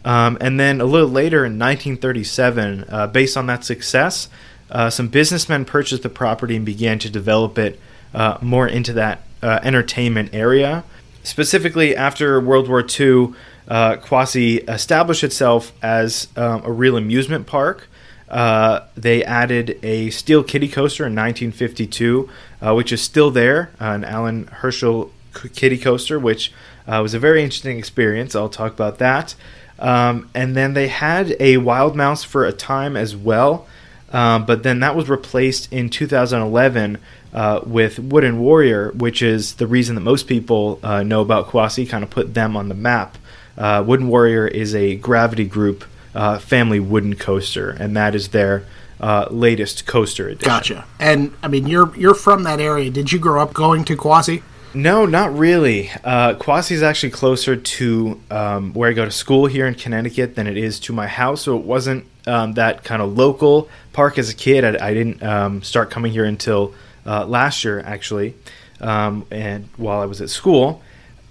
Um, 0.05 0.39
and 0.41 0.59
then 0.59 0.81
a 0.81 0.85
little 0.85 1.09
later 1.09 1.39
in 1.39 1.59
1937, 1.59 2.85
uh, 2.89 3.07
based 3.09 3.37
on 3.37 3.47
that 3.49 3.65
success, 3.65 4.29
uh, 4.71 4.89
some 4.89 5.09
businessmen 5.09 5.65
purchased 5.65 6.05
the 6.05 6.09
property 6.09 6.55
and 6.57 6.65
began 6.65 7.01
to 7.01 7.11
develop 7.11 7.59
it 7.59 7.81
uh, 8.15 8.39
more 8.41 8.69
into 8.69 8.93
that 8.93 9.23
uh, 9.43 9.59
entertainment 9.65 10.31
area. 10.33 10.85
Specifically, 11.25 11.97
after 11.97 12.41
World 12.41 12.69
War 12.69 12.81
II, 12.81 13.35
uh, 13.67 13.97
Quassy 13.97 14.69
established 14.69 15.25
itself 15.25 15.73
as 15.83 16.29
um, 16.37 16.63
a 16.65 16.71
real 16.71 16.97
amusement 16.97 17.49
park. 17.49 17.89
Uh, 18.29 18.81
they 18.97 19.25
added 19.25 19.79
a 19.83 20.11
steel 20.11 20.43
kiddie 20.43 20.69
coaster 20.69 21.05
in 21.05 21.15
1952, 21.15 22.29
uh, 22.61 22.75
which 22.75 22.93
is 22.93 23.01
still 23.03 23.31
there, 23.31 23.71
an 23.79 24.05
Allan 24.05 24.47
Herschell 24.47 25.11
kiddie 25.55 25.79
coaster, 25.79 26.19
which 26.19 26.53
was 26.87 27.15
a 27.15 27.19
very 27.19 27.43
interesting 27.43 27.79
experience. 27.79 28.35
I'll 28.35 28.49
talk 28.49 28.73
about 28.73 28.99
that. 28.99 29.35
Um, 29.79 30.31
and 30.35 30.57
then 30.57 30.75
they 30.75 30.89
had 30.89 31.37
a 31.39 31.59
Wild 31.59 31.97
Mouse 31.97 32.25
for 32.25 32.45
a 32.45 32.53
time 32.53 32.97
as 32.97 33.15
well. 33.15 33.67
Um, 34.13 34.47
but 34.47 34.63
then 34.63 34.81
that 34.81 34.97
was 34.97 35.09
replaced 35.09 35.73
in 35.73 35.91
2011 35.91 36.99
uh, 37.35 37.61
with 37.67 37.99
Wooden 37.99 38.39
Warrior, 38.39 38.93
which 38.93 39.21
is 39.21 39.57
the 39.57 39.67
reason 39.67 39.95
that 39.97 40.01
most 40.01 40.27
people 40.27 40.81
uh, 40.83 41.03
know 41.03 41.21
about 41.21 41.49
Quassy, 41.49 41.89
kind 41.89 42.05
of 42.05 42.11
put 42.11 42.33
them 42.33 42.57
on 42.57 42.69
the 42.69 42.75
map. 42.75 43.19
Uh, 43.59 43.83
Wooden 43.87 44.09
Warrior 44.09 44.47
is 44.47 44.75
a 44.75 44.97
gravity 44.97 45.45
group 45.45 45.85
uh, 46.15 46.39
family 46.39 46.81
wooden 46.81 47.15
coaster, 47.15 47.71
and 47.71 47.97
that 47.97 48.15
is 48.15 48.29
their 48.29 48.65
uh, 49.01 49.27
latest 49.31 49.87
coaster 49.87 50.29
edition. 50.29 50.49
Gotcha. 50.49 50.87
And 50.99 51.35
I 51.43 51.49
mean, 51.49 51.67
you're 51.67 51.95
you're 51.97 52.15
from 52.15 52.45
that 52.45 52.61
area. 52.61 52.91
Did 52.91 53.13
you 53.13 53.19
grow 53.19 53.43
up 53.43 53.53
going 53.53 53.85
to 53.85 53.97
Quassy? 53.97 54.43
No, 54.75 55.07
not 55.07 55.37
really. 55.37 55.91
Uh, 56.05 56.35
Quassy 56.35 56.73
is 56.73 56.83
actually 56.83 57.11
closer 57.11 57.57
to 57.57 58.21
um, 58.31 58.75
where 58.75 58.91
I 58.91 58.93
go 58.93 59.05
to 59.05 59.11
school 59.11 59.47
here 59.47 59.67
in 59.67 59.75
Connecticut 59.75 60.35
than 60.35 60.47
it 60.47 60.57
is 60.57 60.79
to 60.81 60.93
my 60.93 61.07
house, 61.07 61.43
so 61.43 61.57
it 61.57 61.65
wasn't 61.65 62.05
um, 62.27 62.55
that 62.55 62.85
kind 62.85 63.01
of 63.01 63.17
local 63.17 63.69
park 63.93 64.19
as 64.19 64.29
a 64.29 64.35
kid. 64.35 64.65
I, 64.65 64.89
I 64.89 64.95
didn't 64.95 65.23
um, 65.23 65.63
start 65.63 65.91
coming 65.91 66.13
here 66.13 66.25
until 66.25 66.75
uh, 67.07 67.25
last 67.25 67.65
year, 67.65 67.81
actually, 67.81 68.35
um, 68.81 69.25
and 69.31 69.69
while 69.77 70.01
I 70.01 70.07
was 70.07 70.21
at 70.21 70.29
school. 70.29 70.83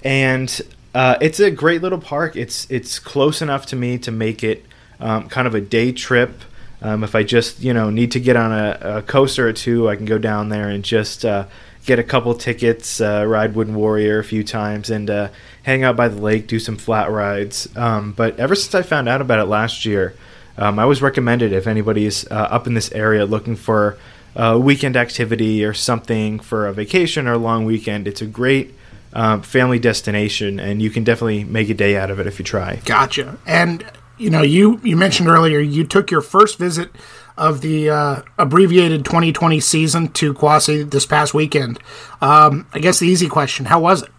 And 0.04 0.62
uh, 0.96 1.18
it's 1.20 1.40
a 1.40 1.52
great 1.52 1.82
little 1.82 2.00
park. 2.00 2.36
It's 2.36 2.66
it's 2.72 3.00
close 3.00 3.42
enough 3.42 3.66
to 3.68 3.76
me 3.76 3.98
to 4.00 4.12
make 4.12 4.44
it 4.44 4.66
um, 5.00 5.28
kind 5.30 5.48
of 5.48 5.54
a 5.54 5.62
day 5.62 5.92
trip. 5.92 6.42
Um, 6.82 7.04
if 7.04 7.16
I 7.16 7.24
just 7.24 7.62
you 7.62 7.74
know 7.74 7.90
need 7.90 8.12
to 8.12 8.20
get 8.20 8.36
on 8.36 8.52
a, 8.52 8.80
a, 8.82 9.02
coaster 9.02 9.48
or 9.48 9.54
two, 9.54 9.90
I 9.90 9.96
can 9.96 10.06
go 10.06 10.18
down 10.18 10.50
there 10.50 10.70
and 10.70 10.84
just 10.84 11.26
uh, 11.26 11.46
get 11.86 12.00
a 12.00 12.04
couple 12.04 12.34
tickets, 12.34 13.00
uh, 13.00 13.26
ride 13.28 13.56
Wooden 13.56 13.76
Warrior 13.76 14.20
a 14.20 14.24
few 14.24 14.44
times, 14.44 14.90
and 14.90 15.10
uh, 15.10 15.30
hang 15.64 15.84
out 15.84 15.96
by 15.96 16.08
the 16.08 16.20
lake, 16.20 16.48
do 16.48 16.60
some 16.60 16.78
flat 16.78 17.12
rides. 17.12 17.70
Um, 17.76 18.12
but 18.14 18.40
ever 18.40 18.56
since 18.56 18.74
I 18.76 18.82
found 18.82 19.08
out 19.08 19.22
about 19.22 19.40
it 19.40 19.46
last 19.46 19.86
year, 19.86 20.16
um, 20.58 20.80
I 20.80 20.84
always 20.84 21.02
recommend 21.02 21.42
it 21.42 21.54
if 21.54 21.68
anybody's 21.68 22.26
uh, 22.32 22.36
up 22.36 22.68
in 22.68 22.74
this 22.74 22.92
area 22.92 23.26
looking 23.26 23.56
for 23.56 23.98
a 24.36 24.60
weekend 24.60 24.98
activity 24.98 25.64
or 25.64 25.74
something 25.74 26.40
for 26.40 26.68
a 26.68 26.74
vacation 26.74 27.28
or 27.28 27.34
a 27.34 27.38
long 27.38 27.66
weekend. 27.66 28.08
It's 28.08 28.22
a 28.22 28.26
great 28.26 28.74
um, 29.14 29.42
family 29.42 29.80
destination, 29.80 30.60
and 30.60 30.82
you 30.82 30.90
can 30.90 31.04
definitely 31.04 31.44
make 31.44 31.70
a 31.70 31.74
day 31.74 31.98
out 31.98 32.12
of 32.12 32.20
it 32.20 32.28
if 32.28 32.40
you 32.40 32.46
try. 32.46 32.82
Gotcha. 32.86 33.38
And 33.46 33.86
you 34.18 34.30
know, 34.30 34.42
you 34.42 34.80
you 34.84 34.96
mentioned 34.96 35.30
earlier 35.30 35.60
you 35.60 35.84
took 35.86 36.12
your 36.12 36.22
first 36.22 36.58
visit 36.58 36.90
of 37.38 37.62
the 37.62 37.90
uh, 37.90 38.22
abbreviated 38.38 39.06
2020 39.06 39.60
season 39.60 40.08
to 40.10 40.34
Quassy 40.34 40.90
this 40.90 41.06
past 41.06 41.34
weekend. 41.34 41.80
Um, 42.22 42.68
I 42.74 42.80
guess 42.80 43.00
the 43.00 43.08
easy 43.08 43.28
question: 43.28 43.66
How 43.66 43.80
was 43.80 44.04
it? 44.04 44.10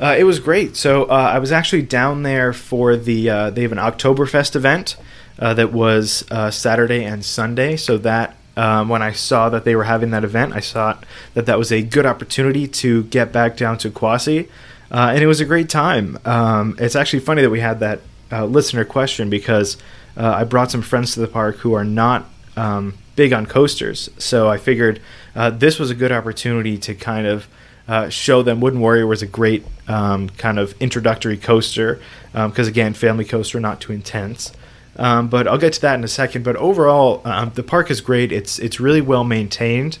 Uh, 0.00 0.16
it 0.18 0.24
was 0.24 0.40
great. 0.40 0.74
So 0.76 1.04
uh, 1.04 1.30
I 1.32 1.38
was 1.38 1.52
actually 1.52 1.82
down 1.82 2.24
there 2.24 2.52
for 2.52 2.96
the 2.96 3.30
uh, 3.30 3.50
they 3.50 3.62
have 3.62 3.72
an 3.72 3.78
Oktoberfest 3.78 4.56
event 4.56 4.96
uh, 5.38 5.54
that 5.54 5.72
was 5.72 6.24
uh, 6.30 6.50
Saturday 6.50 7.04
and 7.04 7.24
Sunday. 7.24 7.76
So 7.76 7.98
that 7.98 8.36
um, 8.56 8.88
when 8.88 9.00
I 9.00 9.12
saw 9.12 9.48
that 9.50 9.64
they 9.64 9.76
were 9.76 9.84
having 9.84 10.10
that 10.10 10.24
event, 10.24 10.54
I 10.54 10.60
thought 10.60 11.06
that 11.34 11.46
that 11.46 11.56
was 11.56 11.70
a 11.70 11.82
good 11.82 12.04
opportunity 12.04 12.66
to 12.66 13.04
get 13.04 13.32
back 13.32 13.56
down 13.56 13.78
to 13.78 13.90
Quassy, 13.90 14.48
and 14.90 15.22
it 15.22 15.26
was 15.28 15.40
a 15.40 15.44
great 15.44 15.68
time. 15.68 16.18
Um, 16.24 16.76
it's 16.80 16.96
actually 16.96 17.20
funny 17.20 17.42
that 17.42 17.50
we 17.50 17.60
had 17.60 17.78
that 17.80 18.00
listener 18.30 18.84
question 18.84 19.30
because 19.30 19.76
I 20.16 20.42
brought 20.44 20.70
some 20.72 20.82
friends 20.82 21.14
to 21.14 21.20
the 21.20 21.28
park 21.28 21.58
who 21.58 21.74
are 21.74 21.84
not 21.84 22.28
um, 22.56 22.94
big 23.16 23.32
on 23.32 23.46
coasters, 23.46 24.10
so 24.18 24.48
I 24.48 24.58
figured 24.58 25.00
uh, 25.34 25.50
this 25.50 25.78
was 25.78 25.90
a 25.90 25.94
good 25.94 26.12
opportunity 26.12 26.78
to 26.78 26.94
kind 26.94 27.26
of 27.26 27.48
uh, 27.88 28.08
show 28.08 28.42
them 28.42 28.60
Wooden 28.60 28.80
Warrior 28.80 29.06
was 29.06 29.22
a 29.22 29.26
great 29.26 29.64
um, 29.88 30.28
kind 30.30 30.58
of 30.58 30.74
introductory 30.80 31.36
coaster 31.36 32.00
because 32.32 32.66
um, 32.66 32.70
again, 32.70 32.94
family 32.94 33.24
coaster, 33.24 33.58
not 33.58 33.80
too 33.80 33.92
intense. 33.92 34.52
Um, 34.96 35.28
but 35.28 35.48
I'll 35.48 35.58
get 35.58 35.72
to 35.74 35.80
that 35.82 35.94
in 35.94 36.04
a 36.04 36.08
second. 36.08 36.44
But 36.44 36.56
overall, 36.56 37.22
um, 37.24 37.50
the 37.54 37.62
park 37.62 37.90
is 37.90 38.00
great. 38.00 38.30
It's 38.30 38.58
it's 38.58 38.78
really 38.78 39.00
well 39.00 39.24
maintained. 39.24 39.98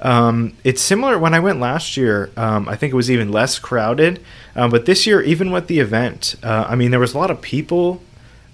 Um, 0.00 0.56
it's 0.64 0.82
similar 0.82 1.16
when 1.16 1.32
I 1.32 1.38
went 1.38 1.60
last 1.60 1.96
year. 1.96 2.30
I 2.36 2.74
think 2.74 2.92
it 2.92 2.96
was 2.96 3.10
even 3.10 3.30
less 3.30 3.60
crowded. 3.60 4.20
Um, 4.54 4.70
but 4.70 4.84
this 4.84 5.06
year, 5.06 5.22
even 5.22 5.50
with 5.50 5.68
the 5.68 5.78
event, 5.78 6.34
uh, 6.42 6.66
I 6.68 6.74
mean, 6.74 6.90
there 6.90 7.00
was 7.00 7.14
a 7.14 7.18
lot 7.18 7.30
of 7.30 7.40
people 7.40 8.02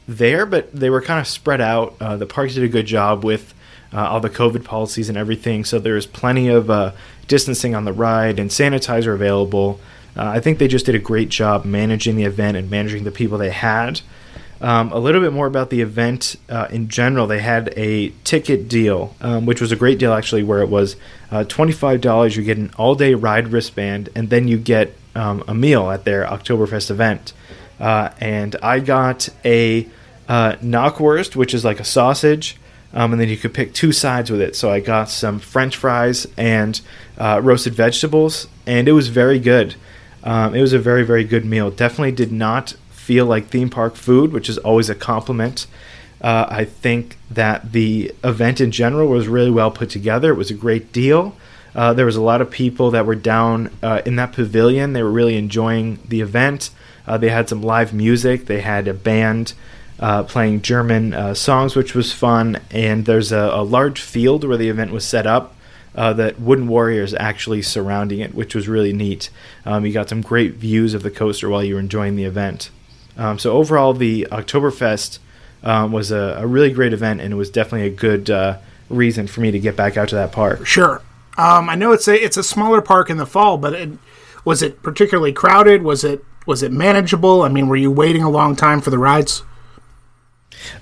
there, 0.08 0.46
but 0.46 0.72
they 0.72 0.90
were 0.90 1.02
kind 1.02 1.20
of 1.20 1.28
spread 1.28 1.60
out. 1.60 1.94
Uh, 2.00 2.16
the 2.16 2.26
parks 2.26 2.54
did 2.54 2.64
a 2.64 2.68
good 2.68 2.86
job 2.86 3.24
with 3.24 3.54
uh, 3.92 4.08
all 4.08 4.20
the 4.20 4.30
COVID 4.30 4.64
policies 4.64 5.08
and 5.08 5.16
everything, 5.16 5.64
so 5.64 5.78
there's 5.78 6.06
plenty 6.06 6.48
of 6.48 6.70
uh, 6.70 6.92
distancing 7.28 7.74
on 7.74 7.84
the 7.84 7.92
ride 7.92 8.38
and 8.38 8.50
sanitizer 8.50 9.14
available. 9.14 9.78
Uh, 10.16 10.24
I 10.24 10.40
think 10.40 10.58
they 10.58 10.66
just 10.66 10.86
did 10.86 10.94
a 10.94 10.98
great 10.98 11.28
job 11.28 11.64
managing 11.64 12.16
the 12.16 12.24
event 12.24 12.56
and 12.56 12.70
managing 12.70 13.04
the 13.04 13.12
people 13.12 13.38
they 13.38 13.50
had. 13.50 14.00
Um, 14.60 14.90
a 14.90 14.98
little 14.98 15.20
bit 15.20 15.32
more 15.32 15.46
about 15.46 15.70
the 15.70 15.82
event 15.82 16.34
uh, 16.48 16.66
in 16.70 16.88
general. 16.88 17.28
They 17.28 17.38
had 17.38 17.72
a 17.76 18.08
ticket 18.24 18.68
deal, 18.68 19.14
um, 19.20 19.46
which 19.46 19.60
was 19.60 19.70
a 19.70 19.76
great 19.76 20.00
deal 20.00 20.12
actually, 20.12 20.42
where 20.42 20.60
it 20.60 20.68
was 20.68 20.96
uh, 21.30 21.44
$25. 21.44 22.36
You 22.36 22.42
get 22.42 22.58
an 22.58 22.72
all 22.76 22.96
day 22.96 23.14
ride 23.14 23.48
wristband, 23.48 24.08
and 24.16 24.30
then 24.30 24.48
you 24.48 24.56
get 24.58 24.96
um, 25.14 25.44
a 25.46 25.54
meal 25.54 25.90
at 25.90 26.04
their 26.04 26.24
Oktoberfest 26.24 26.90
event. 26.90 27.32
Uh, 27.78 28.10
and 28.20 28.56
I 28.62 28.80
got 28.80 29.28
a 29.44 29.86
uh, 30.28 30.52
knockwurst, 30.56 31.36
which 31.36 31.54
is 31.54 31.64
like 31.64 31.80
a 31.80 31.84
sausage, 31.84 32.56
um, 32.92 33.12
and 33.12 33.20
then 33.20 33.28
you 33.28 33.36
could 33.36 33.54
pick 33.54 33.72
two 33.72 33.92
sides 33.92 34.30
with 34.30 34.40
it. 34.40 34.56
So 34.56 34.70
I 34.70 34.80
got 34.80 35.08
some 35.08 35.38
French 35.38 35.76
fries 35.76 36.26
and 36.36 36.80
uh, 37.16 37.40
roasted 37.42 37.74
vegetables, 37.74 38.48
and 38.66 38.88
it 38.88 38.92
was 38.92 39.08
very 39.08 39.38
good. 39.38 39.74
Um, 40.24 40.54
it 40.54 40.60
was 40.60 40.72
a 40.72 40.78
very 40.78 41.04
very 41.04 41.24
good 41.24 41.44
meal. 41.44 41.70
Definitely 41.70 42.12
did 42.12 42.32
not 42.32 42.74
feel 42.90 43.26
like 43.26 43.46
theme 43.46 43.70
park 43.70 43.94
food, 43.94 44.32
which 44.32 44.48
is 44.48 44.58
always 44.58 44.90
a 44.90 44.94
compliment. 44.94 45.66
Uh, 46.20 46.46
I 46.48 46.64
think 46.64 47.16
that 47.30 47.72
the 47.72 48.12
event 48.24 48.60
in 48.60 48.72
general 48.72 49.08
was 49.08 49.28
really 49.28 49.50
well 49.50 49.70
put 49.70 49.88
together. 49.88 50.32
It 50.32 50.36
was 50.36 50.50
a 50.50 50.54
great 50.54 50.92
deal. 50.92 51.36
Uh, 51.74 51.92
there 51.92 52.06
was 52.06 52.16
a 52.16 52.22
lot 52.22 52.40
of 52.40 52.50
people 52.50 52.90
that 52.90 53.06
were 53.06 53.14
down 53.14 53.70
uh, 53.82 54.02
in 54.04 54.16
that 54.16 54.32
pavilion. 54.32 54.94
They 54.94 55.02
were 55.02 55.12
really 55.12 55.36
enjoying 55.36 56.00
the 56.08 56.20
event. 56.20 56.70
Uh, 57.08 57.18
they 57.18 57.30
had 57.30 57.48
some 57.48 57.62
live 57.62 57.92
music. 57.92 58.46
They 58.46 58.60
had 58.60 58.86
a 58.86 58.94
band 58.94 59.54
uh, 59.98 60.22
playing 60.24 60.62
German 60.62 61.14
uh, 61.14 61.34
songs, 61.34 61.74
which 61.74 61.94
was 61.94 62.12
fun. 62.12 62.60
And 62.70 63.06
there's 63.06 63.32
a, 63.32 63.50
a, 63.52 63.62
large 63.62 64.00
field 64.00 64.44
where 64.44 64.56
the 64.56 64.68
event 64.68 64.92
was 64.92 65.04
set 65.04 65.26
up. 65.26 65.54
Uh, 65.94 66.12
that 66.12 66.38
wooden 66.38 66.68
warriors 66.68 67.12
actually 67.14 67.60
surrounding 67.60 68.20
it, 68.20 68.32
which 68.32 68.54
was 68.54 68.68
really 68.68 68.92
neat. 68.92 69.30
Um, 69.64 69.84
you 69.84 69.92
got 69.92 70.08
some 70.08 70.20
great 70.20 70.54
views 70.54 70.94
of 70.94 71.02
the 71.02 71.10
coaster 71.10 71.48
while 71.48 71.64
you 71.64 71.74
were 71.74 71.80
enjoying 71.80 72.14
the 72.14 72.22
event. 72.22 72.70
Um, 73.16 73.36
so 73.40 73.52
overall, 73.56 73.94
the 73.94 74.28
Oktoberfest 74.30 75.18
um, 75.64 75.90
was 75.90 76.12
a, 76.12 76.36
a, 76.38 76.46
really 76.46 76.70
great 76.70 76.92
event, 76.92 77.20
and 77.20 77.32
it 77.32 77.36
was 77.36 77.50
definitely 77.50 77.88
a 77.88 77.90
good 77.90 78.30
uh, 78.30 78.58
reason 78.88 79.26
for 79.26 79.40
me 79.40 79.50
to 79.50 79.58
get 79.58 79.74
back 79.74 79.96
out 79.96 80.08
to 80.10 80.14
that 80.14 80.30
park. 80.30 80.64
Sure, 80.64 81.02
um, 81.36 81.68
I 81.68 81.74
know 81.74 81.90
it's 81.90 82.06
a 82.06 82.14
it's 82.14 82.36
a 82.36 82.44
smaller 82.44 82.80
park 82.80 83.10
in 83.10 83.16
the 83.16 83.26
fall, 83.26 83.58
but 83.58 83.72
it, 83.72 83.90
was 84.44 84.62
it 84.62 84.82
particularly 84.84 85.32
crowded? 85.32 85.82
Was 85.82 86.04
it 86.04 86.24
was 86.48 86.62
it 86.62 86.72
manageable? 86.72 87.42
I 87.42 87.50
mean, 87.50 87.68
were 87.68 87.76
you 87.76 87.90
waiting 87.90 88.22
a 88.22 88.30
long 88.30 88.56
time 88.56 88.80
for 88.80 88.88
the 88.88 88.98
rides? 88.98 89.42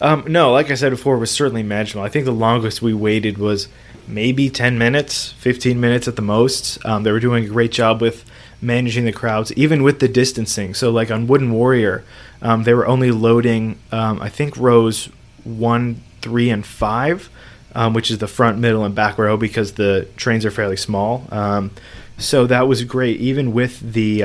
Um, 0.01 0.25
no, 0.29 0.53
like 0.53 0.71
I 0.71 0.75
said 0.77 0.91
before, 0.91 1.17
it 1.17 1.19
was 1.19 1.33
certainly 1.33 1.65
manageable. 1.65 2.05
I 2.05 2.09
think 2.09 2.25
the 2.25 2.31
longest 2.31 2.81
we 2.81 2.95
waited 2.95 3.37
was 3.37 3.67
maybe 4.07 4.49
10 4.49 4.79
minutes, 4.79 5.33
15 5.33 5.81
minutes 5.81 6.07
at 6.07 6.15
the 6.15 6.23
most. 6.23 6.79
Um, 6.87 7.03
they 7.03 7.11
were 7.11 7.19
doing 7.19 7.45
a 7.45 7.49
great 7.49 7.73
job 7.73 8.01
with 8.01 8.25
managing 8.63 9.07
the 9.07 9.13
crowds, 9.13 9.53
even 9.55 9.83
with 9.83 9.99
the 9.99 10.07
distancing. 10.07 10.73
So, 10.73 10.93
like 10.93 11.11
on 11.11 11.27
Wooden 11.27 11.53
Warrior, 11.53 12.05
um, 12.41 12.63
they 12.63 12.73
were 12.73 12.87
only 12.87 13.11
loading, 13.11 13.81
um, 13.91 14.23
I 14.23 14.29
think, 14.29 14.57
rows 14.57 15.09
one, 15.43 16.01
three, 16.23 16.49
and 16.49 16.65
five, 16.65 17.29
um, 17.75 17.93
which 17.93 18.13
is 18.13 18.19
the 18.19 18.29
front, 18.29 18.59
middle, 18.59 18.85
and 18.85 18.95
back 18.95 19.19
row 19.19 19.37
because 19.37 19.73
the 19.73 20.07
trains 20.17 20.45
are 20.45 20.53
fairly 20.53 20.77
small. 20.77 21.27
Um, 21.33 21.73
so, 22.19 22.47
that 22.47 22.69
was 22.69 22.85
great. 22.85 23.21
Even 23.21 23.53
with 23.53 23.81
the 23.81 24.23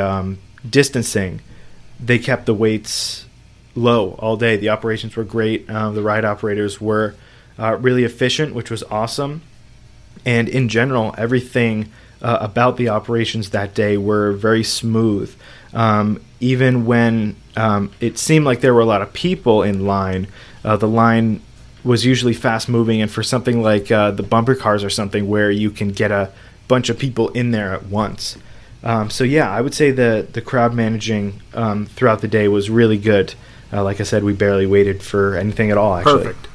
distancing, 0.67 1.41
they 1.99 2.19
kept 2.19 2.45
the 2.45 2.53
waits 2.53 3.25
low 3.75 4.11
all 4.19 4.37
day. 4.37 4.57
The 4.57 4.69
operations 4.69 5.15
were 5.15 5.23
great. 5.23 5.69
Uh, 5.69 5.91
the 5.91 6.01
ride 6.01 6.25
operators 6.25 6.81
were 6.81 7.15
uh, 7.57 7.77
really 7.77 8.03
efficient, 8.03 8.53
which 8.55 8.69
was 8.69 8.83
awesome. 8.83 9.41
And 10.25 10.49
in 10.49 10.69
general, 10.69 11.15
everything 11.17 11.91
uh, 12.21 12.37
about 12.41 12.77
the 12.77 12.89
operations 12.89 13.51
that 13.51 13.73
day 13.73 13.97
were 13.97 14.33
very 14.33 14.63
smooth. 14.63 15.35
Um, 15.73 16.21
even 16.39 16.85
when 16.85 17.35
um, 17.55 17.91
it 17.99 18.17
seemed 18.17 18.45
like 18.45 18.61
there 18.61 18.73
were 18.73 18.81
a 18.81 18.85
lot 18.85 19.01
of 19.01 19.13
people 19.13 19.63
in 19.63 19.85
line, 19.85 20.27
uh, 20.63 20.77
the 20.77 20.87
line 20.87 21.41
was 21.83 22.05
usually 22.05 22.33
fast 22.33 22.69
moving. 22.69 23.01
And 23.01 23.09
for 23.09 23.23
something 23.23 23.61
like 23.61 23.91
uh, 23.91 24.11
the 24.11 24.23
bumper 24.23 24.55
cars 24.55 24.83
or 24.83 24.89
something, 24.89 25.27
where 25.27 25.49
you 25.49 25.71
can 25.71 25.89
get 25.89 26.11
a 26.11 26.31
bunch 26.67 26.89
of 26.89 26.99
people 26.99 27.29
in 27.29 27.51
there 27.51 27.73
at 27.73 27.87
once. 27.87 28.37
Um, 28.83 29.09
so 29.09 29.23
yeah, 29.23 29.49
I 29.49 29.61
would 29.61 29.73
say 29.73 29.91
the 29.91 30.27
the 30.31 30.41
crowd 30.41 30.73
managing 30.73 31.41
um, 31.53 31.85
throughout 31.85 32.21
the 32.21 32.27
day 32.27 32.47
was 32.47 32.69
really 32.69 32.97
good. 32.97 33.35
Uh, 33.71 33.83
like 33.83 34.01
I 34.01 34.03
said, 34.03 34.23
we 34.23 34.33
barely 34.33 34.65
waited 34.65 35.01
for 35.03 35.35
anything 35.35 35.71
at 35.71 35.77
all. 35.77 35.95
Actually, 35.95 36.23
perfect. 36.23 36.47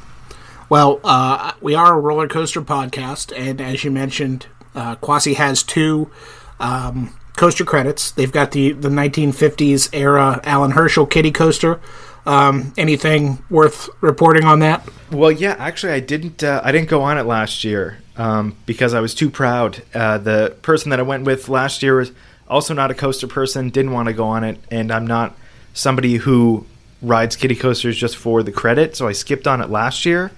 Well, 0.68 1.00
uh, 1.04 1.52
we 1.61 1.75
are 1.75 1.97
a 1.97 2.00
roller 2.00 2.28
coaster 2.28 2.61
podcast, 2.61 3.33
and 3.37 3.61
as 3.61 3.85
you 3.85 3.90
mentioned, 3.90 4.47
uh, 4.75 4.97
Quassy 4.97 5.35
has 5.37 5.62
two 5.62 6.11
um, 6.59 7.16
coaster 7.37 7.64
credits. 7.64 8.11
They've 8.11 8.33
got 8.33 8.50
the 8.50 8.73
the 8.73 8.88
1950s 8.88 9.90
era 9.92 10.40
Allan 10.42 10.73
Herschell 10.73 11.06
Kiddie 11.06 11.33
coaster. 11.33 11.80
Um, 12.26 12.73
anything 12.76 13.45
worth 13.50 13.88
reporting 14.00 14.45
on 14.45 14.59
that? 14.59 14.87
Well, 15.12 15.30
yeah, 15.30 15.54
actually, 15.61 15.92
I 15.92 16.00
didn't. 16.00 16.42
Uh, 16.42 16.61
I 16.64 16.73
didn't 16.73 16.88
go 16.88 17.02
on 17.02 17.18
it 17.18 17.23
last 17.23 17.62
year 17.62 17.99
um, 18.17 18.57
because 18.67 18.95
I 18.95 19.01
was 19.01 19.15
too 19.15 19.31
proud. 19.31 19.83
Uh, 19.95 20.19
the 20.19 20.57
person 20.63 20.91
that 20.91 21.01
I 21.01 21.03
went 21.03 21.25
with 21.25 21.49
last 21.49 21.83
year 21.83 21.97
was 21.97 22.13
also 22.49 22.75
not 22.75 22.91
a 22.91 22.95
coaster 22.95 23.27
person. 23.27 23.71
Didn't 23.71 23.93
want 23.93 24.09
to 24.09 24.15
go 24.15 24.25
on 24.25 24.45
it, 24.45 24.59
and 24.71 24.91
I'm 24.91 25.07
not 25.07 25.37
somebody 25.75 26.17
who 26.17 26.67
rides 27.03 27.37
kiddie 27.37 27.57
coasters 27.57 27.97
just 27.97 28.17
for 28.17 28.43
the 28.43 28.53
credit, 28.53 28.97
so 28.97 29.07
I 29.07 29.13
skipped 29.13 29.47
on 29.47 29.61
it 29.61 29.71
last 29.71 30.07
year. 30.07 30.33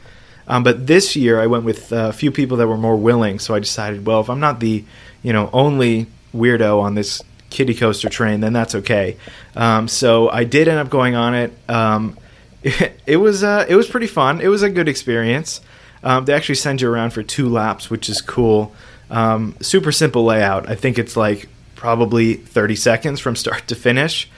Um, 0.47 0.65
but 0.65 0.87
this 0.87 1.15
year 1.15 1.41
I 1.41 1.47
went 1.47 1.65
with 1.65 1.93
a 1.93 2.13
few 2.13 2.31
people 2.31 2.57
that 2.57 2.67
were 2.67 2.79
more 2.79 2.97
willing, 2.97 3.39
so 3.39 3.55
I 3.55 3.59
decided, 3.59 4.07
well, 4.07 4.21
if 4.21 4.31
I'm 4.31 4.41
not 4.41 4.61
the 4.61 4.85
you 5.23 5.33
know 5.33 5.51
only 5.53 6.07
weirdo 6.35 6.81
on 6.81 6.95
this 6.95 7.23
kiddie 7.51 7.75
coaster 7.75 8.09
train, 8.09 8.41
then 8.41 8.53
that's 8.53 8.75
okay. 8.75 9.17
Um, 9.55 9.89
so 9.89 10.29
I 10.31 10.45
did 10.45 10.69
end 10.69 10.79
up 10.79 10.91
going 10.91 11.15
on 11.15 11.35
it. 11.35 11.53
Um, 11.69 12.19
it, 12.63 13.01
it, 13.07 13.17
was 13.17 13.45
uh, 13.45 13.67
it 13.69 13.77
was 13.77 13.89
pretty 13.89 14.07
fun. 14.07 14.41
It 14.41 14.49
was 14.49 14.63
a 14.63 14.71
good 14.71 14.89
experience. 14.89 15.61
Um, 16.03 16.25
they 16.25 16.33
actually 16.33 16.57
send 16.57 16.81
you 16.81 16.91
around 16.91 17.11
for 17.13 17.23
two 17.23 17.49
laps, 17.49 17.91
which 17.91 18.09
is 18.09 18.21
cool. 18.21 18.75
Um, 19.11 19.57
super 19.61 19.93
simple 19.93 20.25
layout. 20.25 20.69
I 20.69 20.75
think 20.75 20.99
it's 20.99 21.17
like 21.17 21.49
probably 21.75 22.35
30 22.35 22.77
seconds 22.77 23.21
from 23.21 23.37
start 23.45 23.67
to 23.69 23.75
finish. 23.75 24.29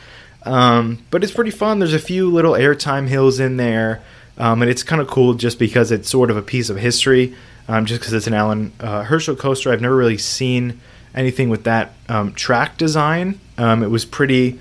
Um, 0.45 1.05
but 1.11 1.23
it's 1.23 1.33
pretty 1.33 1.51
fun. 1.51 1.79
There's 1.79 1.95
a 1.95 1.99
few 1.99 2.31
little 2.31 2.53
airtime 2.53 3.09
hills 3.09 3.41
in 3.41 3.57
there. 3.57 4.03
Um, 4.39 4.63
and 4.63 4.71
it's 4.71 4.83
kind 4.83 5.03
of 5.03 5.09
cool 5.09 5.35
just 5.35 5.59
because 5.59 5.93
it's 5.93 6.09
sort 6.09 6.31
of 6.31 6.37
a 6.37 6.43
piece 6.43 6.71
of 6.71 6.79
history. 6.79 7.35
Um, 7.69 7.85
just 7.85 8.01
because 8.01 8.15
it's 8.15 8.27
an 8.27 8.35
Allan 8.35 8.73
uh, 8.81 9.05
Herschell 9.05 9.37
coaster, 9.37 9.71
I've 9.71 9.83
never 9.83 9.95
really 9.95 10.19
seen 10.19 10.81
anything 11.15 11.51
with 11.51 11.65
that 11.65 11.93
um, 12.09 12.33
track 12.33 12.79
design. 12.79 13.39
It 13.59 13.91
was 13.91 14.07
pretty 14.07 14.59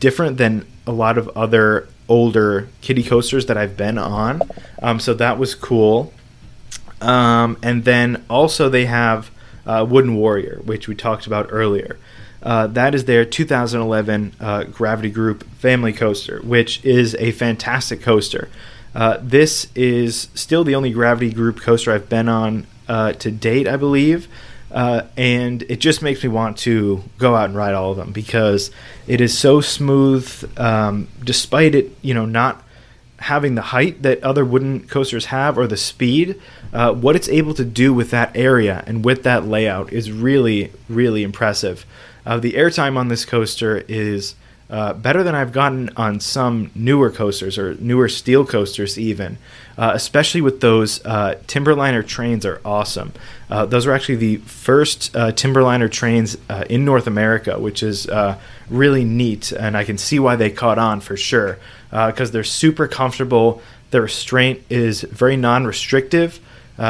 different 0.00 0.38
than 0.38 0.66
a 0.86 0.92
lot 0.92 1.18
of 1.18 1.28
other 1.36 1.86
older 2.08 2.68
kiddie 2.80 3.02
coasters 3.02 3.46
that 3.46 3.56
I've 3.56 3.76
been 3.76 3.98
on. 3.98 4.42
Um, 4.82 5.00
so 5.00 5.14
that 5.14 5.38
was 5.38 5.54
cool. 5.54 6.12
and 7.00 7.84
then 7.84 8.24
also 8.28 8.68
they 8.68 8.86
have 8.86 9.30
uh, 9.66 9.86
Wooden 9.88 10.16
Warrior, 10.16 10.60
which 10.64 10.88
we 10.88 10.94
talked 10.94 11.26
about 11.26 11.48
earlier. 11.50 11.98
Uh, 12.42 12.66
that 12.68 12.94
is 12.94 13.04
their 13.04 13.24
2011 13.24 14.32
uh, 14.40 14.64
Gravity 14.64 15.10
Group 15.10 15.44
Family 15.58 15.92
Coaster, 15.92 16.40
which 16.42 16.84
is 16.84 17.14
a 17.16 17.32
fantastic 17.32 18.00
coaster. 18.00 18.48
Uh, 18.94 19.18
this 19.20 19.68
is 19.74 20.28
still 20.34 20.64
the 20.64 20.74
only 20.74 20.90
Gravity 20.90 21.32
Group 21.32 21.60
coaster 21.60 21.92
I've 21.92 22.08
been 22.08 22.28
on 22.28 22.66
uh, 22.88 23.12
to 23.14 23.30
date, 23.30 23.66
I 23.66 23.76
believe. 23.76 24.28
Uh, 24.70 25.02
and 25.16 25.62
it 25.62 25.80
just 25.80 26.02
makes 26.02 26.22
me 26.22 26.28
want 26.28 26.58
to 26.58 27.02
go 27.18 27.34
out 27.34 27.46
and 27.46 27.56
ride 27.56 27.74
all 27.74 27.90
of 27.90 27.96
them 27.96 28.12
because 28.12 28.70
it 29.06 29.20
is 29.20 29.36
so 29.36 29.60
smooth, 29.60 30.50
um, 30.58 31.08
despite 31.24 31.74
it, 31.74 31.96
you 32.02 32.12
know, 32.12 32.26
not 32.26 32.62
having 33.20 33.54
the 33.54 33.62
height 33.62 34.02
that 34.02 34.22
other 34.22 34.44
wooden 34.44 34.86
coasters 34.86 35.26
have 35.26 35.58
or 35.58 35.66
the 35.66 35.76
speed. 35.76 36.40
Uh, 36.72 36.92
what 36.92 37.16
it's 37.16 37.28
able 37.28 37.54
to 37.54 37.64
do 37.64 37.92
with 37.92 38.10
that 38.10 38.30
area 38.36 38.84
and 38.86 39.04
with 39.04 39.22
that 39.22 39.44
layout 39.46 39.92
is 39.92 40.12
really, 40.12 40.70
really 40.88 41.22
impressive. 41.22 41.84
Uh, 42.24 42.38
the 42.38 42.52
airtime 42.52 42.96
on 42.96 43.08
this 43.08 43.24
coaster 43.24 43.84
is 43.88 44.34
uh, 44.70 44.92
better 44.92 45.22
than 45.22 45.34
I've 45.34 45.52
gotten 45.52 45.90
on 45.96 46.20
some 46.20 46.70
newer 46.74 47.10
coasters 47.10 47.56
or 47.56 47.74
newer 47.76 48.08
steel 48.08 48.44
coasters, 48.44 48.98
even. 48.98 49.38
Uh, 49.78 49.92
especially 49.94 50.40
with 50.40 50.60
those 50.60 51.04
uh, 51.06 51.36
Timberliner 51.46 52.04
trains, 52.04 52.44
are 52.44 52.60
awesome. 52.64 53.12
Uh, 53.48 53.64
those 53.64 53.86
are 53.86 53.92
actually 53.92 54.16
the 54.16 54.36
first 54.38 55.14
uh, 55.14 55.30
Timberliner 55.30 55.90
trains 55.90 56.36
uh, 56.50 56.64
in 56.68 56.84
North 56.84 57.06
America, 57.06 57.60
which 57.60 57.82
is 57.82 58.08
really 58.68 59.04
neat, 59.04 59.52
and 59.52 59.76
I 59.76 59.84
can 59.84 59.96
see 59.96 60.18
why 60.18 60.34
they 60.36 60.50
caught 60.50 60.78
on 60.78 61.00
for 61.00 61.16
sure 61.16 61.58
because 61.90 62.32
they're 62.32 62.44
super 62.44 62.88
comfortable. 62.88 63.62
The 63.92 64.02
restraint 64.02 64.62
is 64.68 65.02
very 65.02 65.36
non-restrictive. 65.36 66.40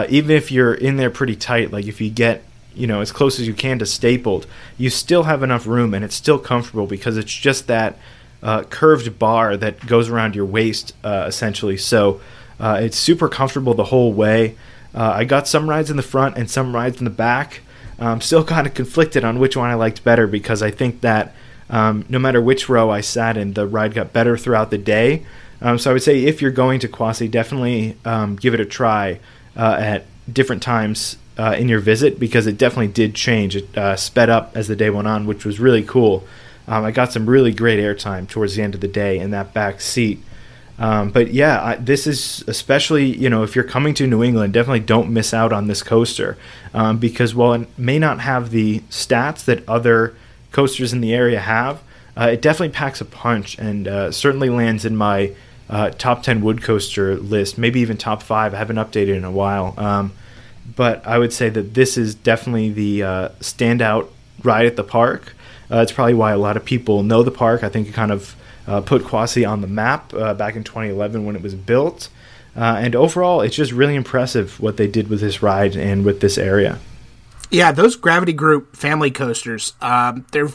even 0.09 0.31
if 0.31 0.51
you're 0.51 0.75
in 0.75 0.97
there 0.97 1.11
pretty 1.11 1.37
tight, 1.37 1.71
like 1.71 1.87
if 1.87 2.01
you 2.01 2.09
get 2.11 2.43
you 2.79 2.87
know 2.87 3.01
as 3.01 3.13
close 3.13 3.39
as 3.41 3.47
you 3.47 3.55
can 3.55 3.79
to 3.81 3.87
stapled, 3.87 4.47
you 4.77 4.91
still 4.91 5.25
have 5.25 5.43
enough 5.43 5.67
room 5.67 5.95
and 5.95 6.05
it's 6.05 6.15
still 6.15 6.39
comfortable 6.39 6.87
because 6.87 7.17
it's 7.17 7.33
just 7.33 7.67
that 7.67 7.99
uh, 8.43 8.63
curved 8.65 9.19
bar 9.19 9.57
that 9.57 9.85
goes 9.87 10.09
around 10.09 10.35
your 10.35 10.47
waist 10.47 10.95
uh, 11.05 11.25
essentially. 11.27 11.77
So 11.77 12.21
uh, 12.61 12.79
it's 12.83 12.97
super 12.97 13.29
comfortable 13.29 13.75
the 13.75 13.85
whole 13.85 14.13
way. 14.13 14.57
Uh, 14.95 15.13
I 15.17 15.25
got 15.25 15.47
some 15.47 15.69
rides 15.69 15.91
in 15.91 15.97
the 15.97 16.03
front 16.03 16.37
and 16.37 16.51
some 16.51 16.75
rides 16.75 16.99
in 16.99 17.05
the 17.05 17.11
back. 17.11 17.61
I'm 17.99 18.21
still 18.21 18.45
kind 18.55 18.67
of 18.67 18.75
conflicted 18.75 19.25
on 19.25 19.39
which 19.39 19.57
one 19.57 19.71
I 19.71 19.75
liked 19.75 20.05
better 20.05 20.27
because 20.27 20.63
I 20.63 20.71
think 20.71 21.01
that 21.03 21.35
um, 21.71 22.05
no 22.09 22.19
matter 22.19 22.41
which 22.41 22.69
row 22.69 22.91
I 22.91 23.01
sat 23.03 23.37
in, 23.37 23.53
the 23.53 23.67
ride 23.67 23.95
got 23.95 24.13
better 24.13 24.37
throughout 24.39 24.71
the 24.71 24.79
day. 24.79 25.27
Um, 25.61 25.79
so 25.79 25.91
I 25.91 25.93
would 25.93 26.03
say 26.03 26.25
if 26.25 26.41
you're 26.41 26.51
going 26.51 26.81
to 26.81 26.89
Quassy, 26.89 27.31
definitely 27.31 27.97
um, 28.05 28.37
give 28.37 28.55
it 28.55 28.61
a 28.61 28.65
try 28.65 29.21
uh, 29.57 29.77
at 29.79 30.05
different 30.33 30.63
times 30.63 31.17
uh, 31.39 31.55
in 31.59 31.69
your 31.69 31.81
visit 31.81 32.19
because 32.19 32.47
it 32.47 32.59
definitely 32.59 32.89
did 32.89 33.15
change. 33.15 33.57
It 33.57 33.77
uh, 33.77 33.97
sped 33.97 34.29
up 34.29 34.57
as 34.57 34.69
the 34.69 34.77
day 34.77 34.91
went 34.91 35.09
on, 35.09 35.27
which 35.27 35.45
was 35.45 35.61
really 35.61 35.83
cool. 35.83 36.27
Um, 36.67 36.85
I 36.85 36.91
got 36.91 37.13
some 37.13 37.29
really 37.29 37.53
great 37.53 37.79
airtime 37.79 38.29
towards 38.29 38.57
the 38.57 38.63
end 38.63 38.75
of 38.75 38.81
the 38.81 38.89
day 38.89 39.19
in 39.19 39.31
that 39.31 39.55
back 39.55 39.81
seat. 39.81 40.21
Um, 40.79 41.11
but 41.11 41.33
yeah, 41.33 41.63
I, 41.63 41.75
this 41.77 42.07
is 42.07 42.45
especially 42.47 43.05
you 43.05 43.29
know 43.29 43.43
if 43.43 43.57
you're 43.57 43.65
coming 43.65 43.95
to 43.95 44.07
New 44.07 44.23
England, 44.23 44.53
definitely 44.53 44.81
don't 44.81 45.11
miss 45.11 45.35
out 45.35 45.53
on 45.53 45.67
this 45.67 45.83
coaster 45.83 46.37
um, 46.73 46.99
because 46.99 47.35
while 47.35 47.55
it 47.55 47.79
may 47.79 47.99
not 47.99 48.21
have 48.21 48.51
the 48.51 48.81
stats 48.91 49.45
that 49.47 49.69
other 49.69 50.15
coasters 50.53 50.93
in 50.93 51.01
the 51.01 51.13
area 51.13 51.41
have, 51.41 51.83
uh, 52.17 52.29
it 52.33 52.43
definitely 52.43 52.73
packs 52.73 53.01
a 53.01 53.05
punch 53.05 53.59
and 53.59 53.89
uh, 53.89 54.13
certainly 54.13 54.51
lands 54.51 54.85
in 54.85 54.97
my 54.97 55.33
uh, 55.69 55.91
top 55.91 56.23
10 56.23 56.41
wood 56.41 56.63
coaster 56.63 57.17
list, 57.17 57.59
maybe 57.59 57.81
even 57.81 57.97
top 57.97 58.23
five. 58.23 58.55
I 58.55 58.59
haven't 58.59 58.77
updated 58.77 59.17
in 59.17 59.25
a 59.25 59.31
while. 59.31 59.75
Um, 59.77 60.13
but 60.77 61.07
I 61.07 61.19
would 61.19 61.33
say 61.33 61.49
that 61.49 61.75
this 61.75 61.97
is 61.97 62.15
definitely 62.15 62.71
the 62.71 63.03
uh, 63.03 63.29
standout 63.41 64.09
ride 64.43 64.67
at 64.67 64.77
the 64.77 64.85
park. 64.85 65.35
Uh, 65.71 65.79
it's 65.79 65.93
probably 65.93 66.15
why 66.15 66.33
a 66.33 66.39
lot 66.39 66.57
of 66.57 66.65
people 66.65 67.03
know 67.03 67.23
the 67.23 67.31
park. 67.31 67.63
I 67.63 67.69
think 67.69 67.89
it 67.89 67.93
kind 67.93 68.13
of 68.13 68.35
uh, 68.67 68.81
put 68.81 69.03
Quassy 69.03 69.49
on 69.49 69.61
the 69.61 69.67
map 69.67 70.13
uh, 70.15 70.35
back 70.35 70.57
in 70.57 70.65
2011 70.65 71.25
when 71.25 71.37
it 71.37 71.43
was 71.43 71.55
built. 71.55 72.09
Uh, 72.57 72.77
and 72.79 72.97
overall, 72.97 73.41
it's 73.41 73.57
just 73.57 73.73
really 73.73 73.95
impressive 73.95 74.59
what 74.61 74.77
they 74.77 74.87
did 74.87 75.09
with 75.09 75.21
this 75.21 75.43
ride 75.43 75.77
and 75.77 76.05
with 76.05 76.21
this 76.21 76.37
area. 76.37 76.79
Yeah, 77.51 77.73
those 77.73 77.97
Gravity 77.97 78.33
Group 78.33 78.77
family 78.77 79.11
coasters, 79.11 79.75
um, 79.81 80.27
they're 80.33 80.51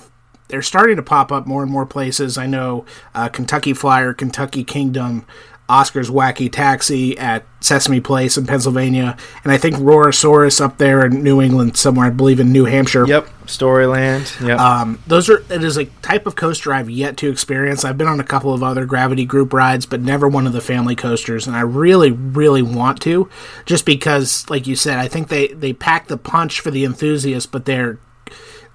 they're 0.53 0.61
starting 0.61 0.97
to 0.97 1.01
pop 1.01 1.31
up 1.31 1.47
more 1.47 1.63
and 1.63 1.71
more 1.71 1.83
places. 1.83 2.37
I 2.37 2.45
know 2.45 2.85
uh, 3.15 3.27
Kentucky 3.27 3.73
Flyer, 3.73 4.13
Kentucky 4.13 4.63
Kingdom, 4.63 5.25
Oscar's 5.67 6.11
Wacky 6.11 6.51
Taxi 6.51 7.17
at 7.17 7.43
Sesame 7.59 7.99
Place 7.99 8.37
in 8.37 8.45
Pennsylvania, 8.45 9.17
and 9.43 9.51
I 9.51 9.57
think 9.57 9.77
Roarosaurus 9.77 10.61
up 10.61 10.77
there 10.77 11.07
in 11.07 11.23
New 11.23 11.41
England 11.41 11.75
somewhere. 11.75 12.05
I 12.05 12.09
believe 12.11 12.39
in 12.39 12.51
New 12.51 12.65
Hampshire. 12.65 13.07
Yep, 13.07 13.27
Storyland. 13.47 14.47
Yep. 14.47 14.59
Um, 14.59 15.01
those 15.07 15.27
are 15.27 15.39
it 15.51 15.63
is 15.63 15.75
a 15.75 15.85
type 16.03 16.27
of 16.27 16.35
coaster 16.35 16.71
I've 16.71 16.87
yet 16.87 17.17
to 17.17 17.31
experience. 17.31 17.83
I've 17.83 17.97
been 17.97 18.07
on 18.07 18.19
a 18.19 18.23
couple 18.23 18.53
of 18.53 18.61
other 18.61 18.85
Gravity 18.85 19.25
Group 19.25 19.53
rides, 19.53 19.87
but 19.87 20.01
never 20.01 20.27
one 20.27 20.45
of 20.45 20.53
the 20.53 20.61
family 20.61 20.95
coasters, 20.95 21.47
and 21.47 21.55
I 21.55 21.61
really, 21.61 22.11
really 22.11 22.61
want 22.61 23.01
to, 23.01 23.27
just 23.65 23.87
because, 23.87 24.47
like 24.51 24.67
you 24.67 24.75
said, 24.75 24.99
I 24.99 25.07
think 25.07 25.29
they 25.29 25.47
they 25.47 25.73
pack 25.73 26.09
the 26.09 26.17
punch 26.17 26.59
for 26.59 26.69
the 26.69 26.85
enthusiasts, 26.85 27.47
but 27.47 27.65
they're 27.65 27.97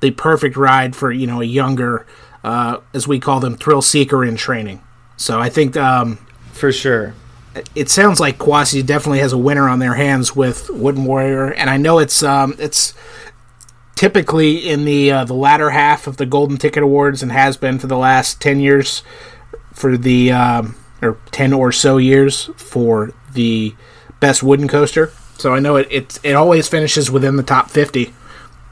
the 0.00 0.10
perfect 0.12 0.56
ride 0.56 0.94
for 0.94 1.10
you 1.10 1.26
know 1.26 1.40
a 1.40 1.44
younger, 1.44 2.06
uh, 2.44 2.78
as 2.94 3.08
we 3.08 3.18
call 3.18 3.40
them, 3.40 3.56
thrill 3.56 3.82
seeker 3.82 4.24
in 4.24 4.36
training. 4.36 4.82
So 5.16 5.40
I 5.40 5.48
think 5.48 5.76
um, 5.76 6.18
for 6.52 6.72
sure. 6.72 7.14
It 7.74 7.88
sounds 7.88 8.20
like 8.20 8.38
Quassy 8.38 8.86
definitely 8.86 9.18
has 9.18 9.32
a 9.32 9.38
winner 9.38 9.68
on 9.68 9.80
their 9.80 9.94
hands 9.94 10.36
with 10.36 10.70
Wooden 10.70 11.04
Warrior, 11.04 11.50
and 11.54 11.68
I 11.68 11.76
know 11.76 11.98
it's 11.98 12.22
um, 12.22 12.54
it's 12.58 12.94
typically 13.96 14.68
in 14.68 14.84
the 14.84 15.10
uh, 15.10 15.24
the 15.24 15.34
latter 15.34 15.70
half 15.70 16.06
of 16.06 16.18
the 16.18 16.26
Golden 16.26 16.56
Ticket 16.56 16.84
Awards 16.84 17.20
and 17.20 17.32
has 17.32 17.56
been 17.56 17.80
for 17.80 17.88
the 17.88 17.96
last 17.96 18.40
ten 18.40 18.60
years 18.60 19.02
for 19.72 19.96
the 19.96 20.30
um, 20.30 20.76
or 21.02 21.18
ten 21.32 21.52
or 21.52 21.72
so 21.72 21.96
years 21.96 22.48
for 22.56 23.12
the 23.32 23.74
best 24.20 24.42
wooden 24.42 24.68
coaster. 24.68 25.10
So 25.36 25.52
I 25.52 25.58
know 25.58 25.74
it 25.74 25.88
it, 25.90 26.20
it 26.22 26.36
always 26.36 26.68
finishes 26.68 27.10
within 27.10 27.34
the 27.34 27.42
top 27.42 27.70
fifty. 27.70 28.14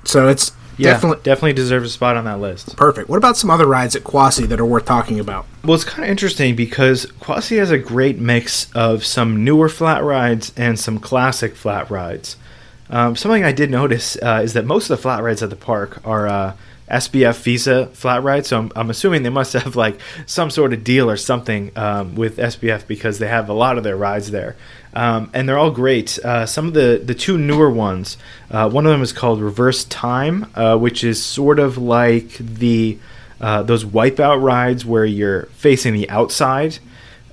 So 0.04 0.28
it's 0.28 0.52
yeah, 0.76 0.92
definitely 0.92 1.22
definitely 1.22 1.52
deserves 1.52 1.90
a 1.90 1.92
spot 1.92 2.16
on 2.16 2.24
that 2.24 2.40
list. 2.40 2.76
Perfect. 2.76 3.08
What 3.08 3.16
about 3.16 3.36
some 3.36 3.50
other 3.50 3.66
rides 3.66 3.96
at 3.96 4.04
Quassy 4.04 4.46
that 4.48 4.60
are 4.60 4.66
worth 4.66 4.84
talking 4.84 5.20
about? 5.20 5.46
Well, 5.64 5.74
it's 5.74 5.84
kind 5.84 6.04
of 6.04 6.10
interesting 6.10 6.56
because 6.56 7.06
Quassy 7.20 7.58
has 7.58 7.70
a 7.70 7.78
great 7.78 8.18
mix 8.18 8.72
of 8.72 9.04
some 9.04 9.44
newer 9.44 9.68
flat 9.68 10.02
rides 10.02 10.52
and 10.56 10.78
some 10.78 10.98
classic 10.98 11.56
flat 11.56 11.90
rides. 11.90 12.36
Um, 12.88 13.16
something 13.16 13.44
I 13.44 13.52
did 13.52 13.70
notice 13.70 14.16
uh, 14.22 14.40
is 14.44 14.52
that 14.52 14.64
most 14.64 14.90
of 14.90 14.96
the 14.96 15.02
flat 15.02 15.22
rides 15.22 15.42
at 15.42 15.50
the 15.50 15.56
park 15.56 16.00
are 16.06 16.28
uh, 16.28 16.56
SBF 16.90 17.42
Visa 17.42 17.86
flat 17.88 18.22
ride. 18.22 18.46
So 18.46 18.58
I'm, 18.58 18.72
I'm, 18.76 18.90
assuming 18.90 19.22
they 19.22 19.30
must 19.30 19.52
have 19.54 19.76
like 19.76 19.98
some 20.26 20.50
sort 20.50 20.72
of 20.72 20.84
deal 20.84 21.10
or 21.10 21.16
something 21.16 21.72
um, 21.76 22.14
with 22.14 22.36
SBF 22.36 22.86
because 22.86 23.18
they 23.18 23.28
have 23.28 23.48
a 23.48 23.52
lot 23.52 23.78
of 23.78 23.84
their 23.84 23.96
rides 23.96 24.30
there 24.30 24.56
um, 24.96 25.28
and 25.34 25.46
they're 25.46 25.58
all 25.58 25.70
great. 25.70 26.18
Uh, 26.20 26.46
some 26.46 26.68
of 26.68 26.74
the 26.74 27.00
the 27.04 27.14
two 27.14 27.36
newer 27.36 27.70
ones, 27.70 28.16
uh, 28.50 28.68
one 28.68 28.86
of 28.86 28.92
them 28.92 29.02
is 29.02 29.12
called 29.12 29.42
Reverse 29.42 29.84
Time, 29.84 30.50
uh, 30.54 30.78
which 30.78 31.04
is 31.04 31.22
sort 31.22 31.58
of 31.58 31.76
like 31.76 32.38
the 32.38 32.98
uh, 33.38 33.62
those 33.62 33.84
wipeout 33.84 34.42
rides 34.42 34.86
where 34.86 35.04
you're 35.04 35.46
facing 35.46 35.92
the 35.92 36.08
outside. 36.08 36.78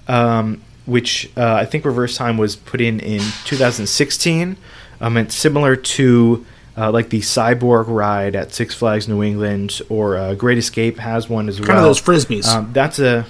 Um, 0.09 0.61
which 0.85 1.31
uh, 1.37 1.53
I 1.53 1.65
think 1.65 1.85
Reverse 1.85 2.17
Time 2.17 2.37
was 2.37 2.57
put 2.57 2.81
in 2.81 2.99
in 2.99 3.21
2016. 3.45 4.57
Um, 4.99 5.15
it's 5.15 5.33
similar 5.33 5.77
to 5.77 6.45
uh, 6.77 6.91
like 6.91 7.09
the 7.09 7.19
Cyborg 7.19 7.85
ride 7.87 8.35
at 8.35 8.53
Six 8.53 8.73
Flags 8.73 9.07
New 9.07 9.23
England 9.23 9.81
or 9.89 10.35
Great 10.35 10.57
Escape 10.57 10.97
has 10.99 11.29
one 11.29 11.47
as 11.49 11.57
kind 11.57 11.67
well. 11.67 11.77
Kind 11.77 11.79
of 11.79 11.89
those 11.89 12.01
frisbees. 12.01 12.47
Um, 12.47 12.71
that's 12.73 12.99
a 12.99 13.25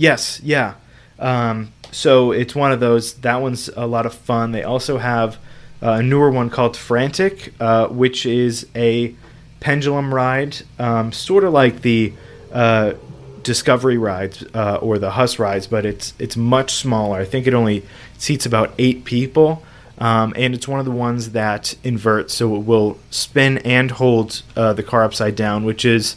Yes, 0.00 0.40
yeah. 0.42 0.74
Um, 1.18 1.72
so 1.92 2.32
it's 2.32 2.54
one 2.54 2.72
of 2.72 2.80
those. 2.80 3.14
That 3.16 3.42
one's 3.42 3.68
a 3.68 3.86
lot 3.86 4.06
of 4.06 4.14
fun. 4.14 4.52
They 4.52 4.62
also 4.62 4.96
have 4.96 5.36
uh, 5.82 5.90
a 5.90 6.02
newer 6.02 6.30
one 6.30 6.48
called 6.48 6.74
Frantic, 6.74 7.52
uh, 7.60 7.88
which 7.88 8.24
is 8.24 8.66
a 8.74 9.14
pendulum 9.60 10.14
ride, 10.14 10.56
um, 10.78 11.12
sort 11.12 11.44
of 11.44 11.52
like 11.52 11.82
the 11.82 12.14
uh, 12.50 12.94
Discovery 13.42 13.98
rides 13.98 14.42
uh, 14.54 14.76
or 14.76 14.98
the 14.98 15.10
Huss 15.10 15.38
rides, 15.38 15.66
but 15.66 15.84
it's 15.84 16.14
it's 16.18 16.36
much 16.36 16.72
smaller. 16.72 17.18
I 17.18 17.24
think 17.26 17.46
it 17.46 17.52
only 17.54 17.84
seats 18.16 18.46
about 18.46 18.72
eight 18.78 19.04
people, 19.04 19.62
um, 20.00 20.32
and 20.36 20.54
it's 20.54 20.66
one 20.66 20.80
of 20.80 20.86
the 20.86 20.92
ones 20.92 21.30
that 21.30 21.74
inverts, 21.84 22.34
so 22.34 22.56
it 22.56 22.60
will 22.60 22.98
spin 23.10 23.58
and 23.58 23.90
hold 23.92 24.42
uh, 24.56 24.72
the 24.72 24.82
car 24.82 25.04
upside 25.04 25.36
down, 25.36 25.64
which 25.64 25.84
is 25.84 26.16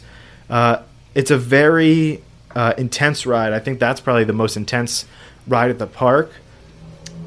uh, 0.50 0.78
it's 1.14 1.30
a 1.30 1.38
very 1.38 2.22
intense 2.78 3.26
ride. 3.26 3.52
I 3.52 3.58
think 3.58 3.80
that's 3.80 4.00
probably 4.00 4.24
the 4.24 4.32
most 4.32 4.56
intense 4.56 5.06
ride 5.46 5.70
at 5.70 5.78
the 5.78 5.86
park. 5.86 6.30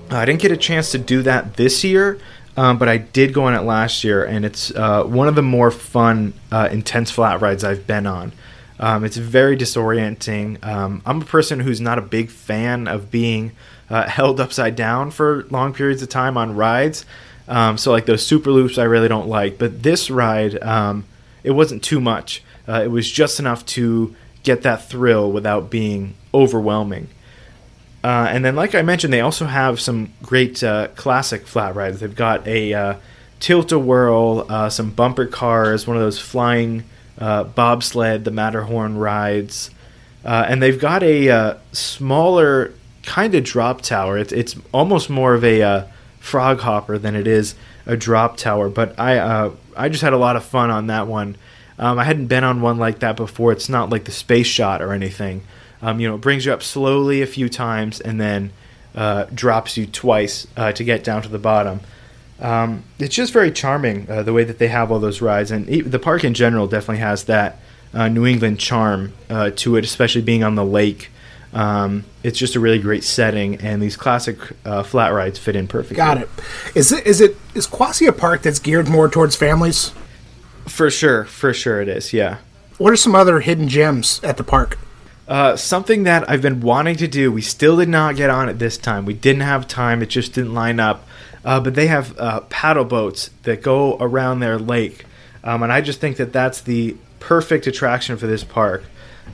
I 0.09 0.25
didn't 0.25 0.41
get 0.41 0.51
a 0.51 0.57
chance 0.57 0.91
to 0.91 0.97
do 0.97 1.21
that 1.23 1.55
this 1.55 1.83
year, 1.83 2.19
um, 2.55 2.77
but 2.77 2.87
I 2.87 2.97
did 2.97 3.33
go 3.33 3.43
on 3.43 3.53
it 3.53 3.61
last 3.61 4.03
year, 4.03 4.23
and 4.23 4.45
it's 4.45 4.71
uh, 4.71 5.03
one 5.03 5.27
of 5.27 5.35
the 5.35 5.41
more 5.41 5.69
fun, 5.69 6.33
uh, 6.51 6.69
intense 6.71 7.11
flat 7.11 7.41
rides 7.41 7.63
I've 7.63 7.85
been 7.85 8.07
on. 8.07 8.31
Um, 8.79 9.03
it's 9.03 9.17
very 9.17 9.57
disorienting. 9.57 10.63
Um, 10.65 11.01
I'm 11.05 11.21
a 11.21 11.25
person 11.25 11.59
who's 11.59 11.81
not 11.81 11.97
a 11.97 12.01
big 12.01 12.29
fan 12.29 12.87
of 12.87 13.11
being 13.11 13.51
uh, 13.89 14.07
held 14.07 14.39
upside 14.39 14.75
down 14.75 15.11
for 15.11 15.43
long 15.49 15.73
periods 15.73 16.01
of 16.01 16.09
time 16.09 16.37
on 16.37 16.55
rides. 16.55 17.05
Um, 17.47 17.77
so, 17.77 17.91
like 17.91 18.05
those 18.05 18.25
super 18.25 18.51
loops, 18.51 18.77
I 18.77 18.83
really 18.83 19.07
don't 19.07 19.27
like. 19.27 19.57
But 19.57 19.83
this 19.83 20.09
ride, 20.09 20.61
um, 20.61 21.05
it 21.43 21.51
wasn't 21.51 21.83
too 21.83 22.01
much. 22.01 22.43
Uh, 22.67 22.81
it 22.83 22.91
was 22.91 23.09
just 23.09 23.39
enough 23.39 23.65
to 23.65 24.15
get 24.43 24.63
that 24.63 24.83
thrill 24.89 25.31
without 25.31 25.69
being 25.69 26.15
overwhelming. 26.33 27.07
Uh, 28.03 28.27
and 28.29 28.43
then, 28.43 28.55
like 28.55 28.75
I 28.75 28.81
mentioned, 28.81 29.13
they 29.13 29.21
also 29.21 29.45
have 29.45 29.79
some 29.79 30.13
great 30.21 30.63
uh, 30.63 30.89
classic 30.95 31.47
flat 31.47 31.75
rides. 31.75 31.99
They've 31.99 32.15
got 32.15 32.45
a 32.47 32.73
uh, 32.73 32.95
tilt 33.39 33.71
a 33.71 33.79
whirl, 33.79 34.45
uh, 34.49 34.69
some 34.69 34.91
bumper 34.91 35.25
cars, 35.25 35.87
one 35.87 35.97
of 35.97 36.03
those 36.03 36.19
flying 36.19 36.83
uh, 37.17 37.45
bobsled, 37.45 38.25
the 38.25 38.31
Matterhorn 38.31 38.97
rides, 38.97 39.71
and 40.23 40.61
they've 40.61 40.79
got 40.79 41.03
a 41.03 41.57
smaller 41.71 42.73
kind 43.07 43.33
of 43.33 43.43
drop 43.43 43.81
tower. 43.81 44.17
It's, 44.17 44.31
it's 44.31 44.55
almost 44.71 45.09
more 45.09 45.33
of 45.33 45.43
a 45.43 45.89
frog 46.19 46.59
hopper 46.59 46.97
than 46.97 47.15
it 47.15 47.25
is 47.25 47.55
a 47.85 47.97
drop 47.97 48.37
tower. 48.37 48.69
But 48.69 48.99
I 48.99 49.49
I 49.75 49.89
just 49.89 50.03
had 50.03 50.13
a 50.13 50.17
lot 50.17 50.35
of 50.35 50.43
fun 50.43 50.69
on 50.69 50.87
that 50.87 51.07
one. 51.07 51.37
Um, 51.79 51.99
I 51.99 52.03
hadn't 52.03 52.27
been 52.27 52.43
on 52.43 52.61
one 52.61 52.77
like 52.77 52.99
that 52.99 53.15
before. 53.15 53.51
It's 53.51 53.69
not 53.69 53.89
like 53.89 54.05
the 54.05 54.11
space 54.11 54.47
shot 54.47 54.81
or 54.81 54.93
anything. 54.93 55.43
Um, 55.81 55.99
you 55.99 56.07
know, 56.09 56.15
it 56.15 56.21
brings 56.21 56.45
you 56.45 56.53
up 56.53 56.63
slowly 56.63 57.21
a 57.21 57.27
few 57.27 57.49
times 57.49 57.99
and 58.01 58.19
then 58.19 58.51
uh, 58.95 59.25
drops 59.33 59.77
you 59.77 59.85
twice 59.85 60.47
uh, 60.57 60.71
to 60.71 60.83
get 60.83 61.03
down 61.03 61.21
to 61.21 61.29
the 61.29 61.37
bottom. 61.37 61.81
Um, 62.39 62.83
it's 62.99 63.15
just 63.15 63.31
very 63.31 63.51
charming 63.51 64.09
uh, 64.09 64.23
the 64.23 64.33
way 64.33 64.43
that 64.43 64.57
they 64.57 64.67
have 64.67 64.91
all 64.91 64.99
those 64.99 65.21
rides, 65.21 65.49
and 65.49 65.67
the 65.67 65.99
park 65.99 66.23
in 66.23 66.35
general 66.35 66.67
definitely 66.67 66.99
has 66.99 67.23
that 67.23 67.59
uh, 67.93 68.09
New 68.09 68.27
England 68.27 68.59
charm 68.59 69.13
uh, 69.29 69.51
to 69.55 69.75
it, 69.75 69.83
especially 69.83 70.21
being 70.21 70.43
on 70.43 70.55
the 70.55 70.65
lake. 70.65 71.09
Um, 71.53 72.05
it's 72.23 72.37
just 72.37 72.55
a 72.55 72.59
really 72.59 72.79
great 72.79 73.03
setting, 73.03 73.55
and 73.55 73.81
these 73.81 73.95
classic 73.95 74.37
uh, 74.65 74.83
flat 74.83 75.09
rides 75.09 75.39
fit 75.39 75.55
in 75.55 75.67
perfectly. 75.67 75.97
Got 75.97 76.17
it. 76.17 76.29
Is 76.75 76.91
it 76.91 77.05
is 77.05 77.21
it 77.21 77.37
is 77.55 77.67
Quassy 77.67 78.07
a 78.07 78.11
park 78.11 78.41
that's 78.41 78.59
geared 78.59 78.89
more 78.89 79.09
towards 79.09 79.35
families? 79.35 79.91
For 80.67 80.89
sure, 80.89 81.25
for 81.25 81.53
sure, 81.53 81.81
it 81.81 81.87
is. 81.87 82.11
Yeah. 82.13 82.37
What 82.77 82.93
are 82.93 82.97
some 82.97 83.15
other 83.15 83.39
hidden 83.39 83.69
gems 83.69 84.19
at 84.23 84.37
the 84.37 84.43
park? 84.43 84.77
Uh, 85.27 85.55
something 85.55 86.03
that 86.03 86.29
I've 86.29 86.41
been 86.41 86.61
wanting 86.61 86.95
to 86.97 87.07
do. 87.07 87.31
We 87.31 87.41
still 87.41 87.77
did 87.77 87.89
not 87.89 88.15
get 88.15 88.29
on 88.29 88.49
it 88.49 88.59
this 88.59 88.77
time. 88.77 89.05
We 89.05 89.13
didn't 89.13 89.41
have 89.41 89.67
time. 89.67 90.01
It 90.01 90.09
just 90.09 90.33
didn't 90.33 90.53
line 90.53 90.79
up. 90.79 91.07
Uh, 91.43 91.59
but 91.59 91.75
they 91.75 91.87
have 91.87 92.17
uh, 92.19 92.41
paddle 92.41 92.83
boats 92.83 93.29
that 93.43 93.61
go 93.61 93.97
around 93.99 94.41
their 94.41 94.59
lake, 94.59 95.05
um, 95.45 95.63
and 95.63 95.71
I 95.71 95.79
just 95.79 96.01
think 96.01 96.17
that 96.17 96.33
that's 96.33 96.59
the 96.59 96.97
perfect 97.19 97.67
attraction 97.67 98.17
for 98.17 98.27
this 98.27 98.43
park. 98.43 98.83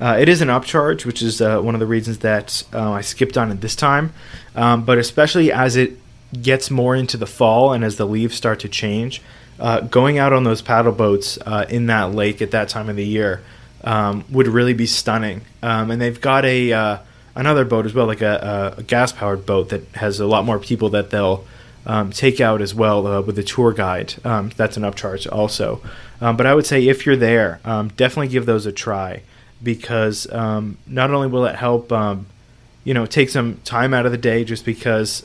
Uh, 0.01 0.17
it 0.19 0.27
is 0.27 0.41
an 0.41 0.49
upcharge, 0.49 1.05
which 1.05 1.21
is 1.21 1.41
uh, 1.41 1.59
one 1.61 1.75
of 1.75 1.79
the 1.79 1.87
reasons 1.87 2.19
that 2.19 2.63
uh, 2.73 2.91
I 2.91 3.01
skipped 3.01 3.37
on 3.37 3.51
it 3.51 3.61
this 3.61 3.75
time. 3.75 4.13
Um, 4.55 4.83
but 4.85 4.97
especially 4.97 5.51
as 5.51 5.75
it 5.75 5.97
gets 6.41 6.71
more 6.71 6.95
into 6.95 7.17
the 7.17 7.25
fall 7.25 7.73
and 7.73 7.83
as 7.83 7.97
the 7.97 8.05
leaves 8.05 8.35
start 8.35 8.59
to 8.61 8.69
change, 8.69 9.21
going 9.89 10.17
out 10.17 10.33
on 10.33 10.43
those 10.43 10.61
paddle 10.61 10.91
boats 10.91 11.37
in 11.69 11.85
that 11.85 12.13
lake 12.13 12.41
at 12.41 12.51
that 12.51 12.69
time 12.69 12.89
of 12.89 12.95
the 12.95 13.05
year 13.05 13.41
um, 13.83 14.23
would 14.29 14.47
really 14.47 14.73
be 14.73 14.85
stunning. 14.85 15.41
Um, 15.61 15.91
and 15.91 16.01
they've 16.01 16.19
got 16.19 16.45
a 16.45 16.73
uh, 16.73 16.97
another 17.35 17.65
boat 17.65 17.85
as 17.85 17.93
well, 17.93 18.05
like 18.05 18.21
a, 18.21 18.75
a 18.77 18.83
gas 18.83 19.11
powered 19.11 19.45
boat 19.45 19.69
that 19.69 19.83
has 19.95 20.19
a 20.19 20.25
lot 20.25 20.45
more 20.45 20.59
people 20.59 20.89
that 20.89 21.09
they'll 21.09 21.45
um, 21.85 22.11
take 22.11 22.39
out 22.39 22.61
as 22.61 22.73
well 22.73 23.05
uh, 23.05 23.21
with 23.21 23.37
a 23.37 23.43
tour 23.43 23.73
guide. 23.73 24.13
Um, 24.23 24.51
that's 24.55 24.77
an 24.77 24.83
upcharge 24.83 25.31
also. 25.31 25.81
Um, 26.21 26.37
but 26.37 26.45
I 26.45 26.55
would 26.55 26.65
say 26.65 26.87
if 26.87 27.05
you're 27.05 27.17
there, 27.17 27.59
um, 27.65 27.89
definitely 27.89 28.29
give 28.29 28.45
those 28.45 28.65
a 28.65 28.71
try 28.71 29.21
because 29.63 30.27
not 30.29 31.11
only 31.11 31.27
will 31.27 31.45
it 31.45 31.55
help, 31.55 31.91
you 32.83 32.93
know, 32.93 33.05
take 33.05 33.29
some 33.29 33.57
time 33.63 33.93
out 33.93 34.05
of 34.05 34.11
the 34.11 34.17
day 34.17 34.43
just 34.43 34.65
because 34.65 35.23